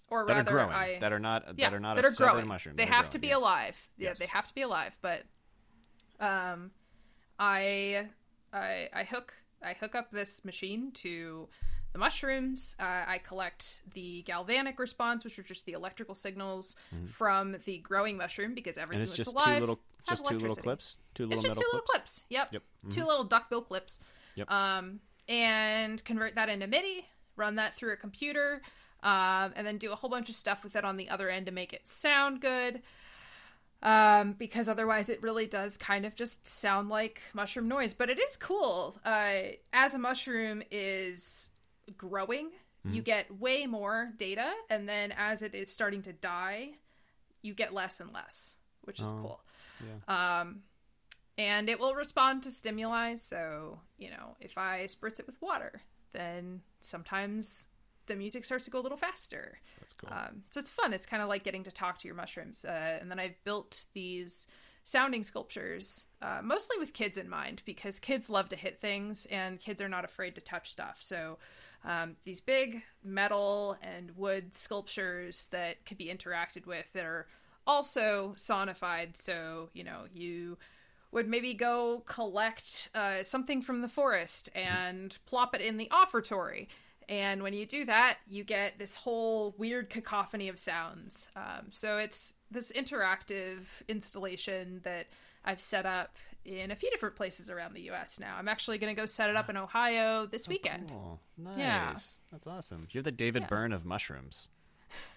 [0.09, 0.73] or that rather, growing.
[0.73, 1.45] I that are not.
[1.57, 2.47] yeah, that are not that a are growing.
[2.47, 2.77] mushroom.
[2.77, 3.41] They that have growing, to be yes.
[3.41, 3.89] alive.
[3.99, 4.19] Yeah, Yes.
[4.19, 4.97] they have to be alive.
[5.03, 5.23] But
[6.21, 6.71] um,
[7.39, 8.07] I
[8.53, 11.49] I I hook I hook up this machine to
[11.97, 12.77] the mushrooms.
[12.79, 16.77] Uh, I collect the galvanic response, which are just the electrical signals
[17.07, 18.93] from the growing mushroom, because Mm-hmm.
[18.93, 21.39] And everything it's that's just alive two little, has just two little clips, two little
[21.39, 22.25] It's just two little clips.
[22.25, 22.27] clips.
[22.29, 22.53] Yep.
[22.53, 22.63] Yep.
[22.91, 23.99] Two little duckbill clips.
[24.35, 24.51] Yep.
[24.51, 28.61] Um, and convert that into MIDI, run that through a computer,
[29.03, 31.47] um, and then do a whole bunch of stuff with it on the other end
[31.47, 32.83] to make it sound good.
[33.83, 37.95] Um, because otherwise it really does kind of just sound like mushroom noise.
[37.95, 38.99] But it is cool.
[39.05, 41.51] Uh, as a mushroom is
[41.97, 42.51] growing,
[42.89, 46.71] you get way more data, and then as it is starting to die,
[47.43, 49.41] you get less and less, which is Oh, cool.
[50.09, 50.41] yeah.
[50.41, 50.63] Um,
[51.37, 53.17] and it will respond to stimuli.
[53.17, 55.83] So, you know, if I spritz it with water,
[56.13, 57.69] then sometimes
[58.07, 59.59] the music starts to go a little faster.
[59.81, 60.11] That's cool.
[60.13, 60.93] Um, so it's fun.
[60.93, 62.65] It's kind of like getting to talk to your mushrooms.
[62.65, 64.47] Uh, and then I've built these
[64.87, 69.59] sounding sculptures, uh, mostly with kids in mind, because kids love to hit things and
[69.59, 70.99] kids are not afraid to touch stuff.
[71.01, 71.39] So
[71.85, 77.27] um, these big metal and wood sculptures that could be interacted with that are
[77.67, 79.17] also sonified.
[79.17, 80.57] So, you know, you
[81.11, 86.69] would maybe go collect uh, something from the forest and plop it in the offertory.
[87.09, 91.29] And when you do that, you get this whole weird cacophony of sounds.
[91.35, 95.07] Um, so it's this interactive installation that
[95.45, 98.19] I've set up in a few different places around the U.S.
[98.21, 98.37] now.
[98.39, 100.93] I'm actually going to go set it up in Ohio this weekend.
[100.95, 101.59] Oh, nice.
[101.59, 101.95] Yeah.
[102.33, 102.87] That's awesome.
[102.91, 103.49] You're the David Yeah.
[103.49, 104.49] Byrne of mushrooms.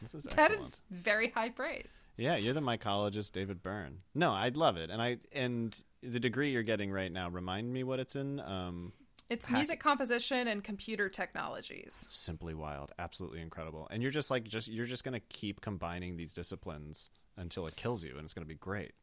[0.02, 2.02] This is That is very high praise.
[2.18, 4.00] Yeah, you're the mycologist David Byrne.
[4.16, 4.90] No, I'd love it.
[4.90, 8.40] And I and the degree you're getting right now, remind me what it's in.
[8.40, 8.94] Um
[9.30, 12.06] It's Hack- music composition and computer technologies.
[12.10, 13.88] simply wild, absolutely incredible.
[13.92, 17.76] And you're just like just you're just going to keep combining these disciplines until it
[17.76, 18.94] kills you and it's going to be great.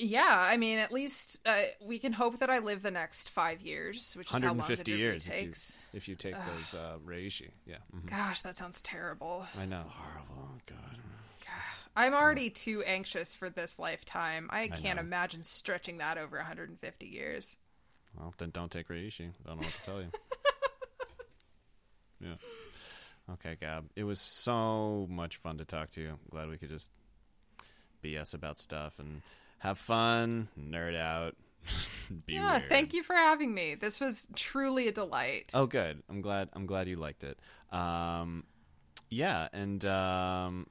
[0.00, 3.60] Yeah, I mean, at least uh, we can hope that I live the next five
[3.62, 5.86] years, which is how long the 150 degree years if you takes.
[5.92, 7.48] if you take those uh reishi.
[7.66, 7.78] Yeah.
[7.92, 8.08] mhm.
[8.08, 9.44] Gosh, that sounds terrible.
[9.58, 9.82] I know.
[9.88, 10.50] Horrible.
[10.66, 10.98] God.
[11.96, 14.48] I'm already too anxious for this lifetime.
[14.52, 15.02] I can't know.
[15.02, 17.56] imagine stretching that over 150 years.
[18.18, 19.30] Well, then don't take reishi.
[19.44, 20.10] I don't know what to tell you.
[22.20, 22.34] yeah.
[23.34, 23.90] Okay, Gab.
[23.94, 26.10] It was so much fun to talk to you.
[26.10, 26.90] I'm glad we could just
[28.02, 29.22] BS about stuff and
[29.58, 31.36] have fun, nerd out,
[32.26, 32.68] be yeah, weird.
[32.68, 33.74] thank you for having me.
[33.74, 35.50] This was truly a delight.
[35.54, 36.02] Oh, good.
[36.08, 36.48] I'm glad.
[36.52, 37.38] I'm glad you liked it.
[37.70, 38.44] Um,
[39.10, 40.66] yeah, and um,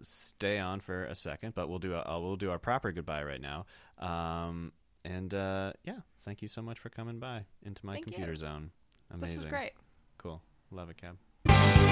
[0.00, 3.22] stay on for a second, but we'll do a, uh, we'll do our proper goodbye
[3.24, 3.66] right now.
[3.98, 4.72] Um,
[5.04, 8.12] and uh, yeah, thank you so much for coming by into my Thank you.
[8.12, 8.70] computer zone.
[9.10, 9.36] Amazing.
[9.36, 9.72] This was great.
[10.18, 10.42] Cool.
[10.70, 11.87] Love it, Gab.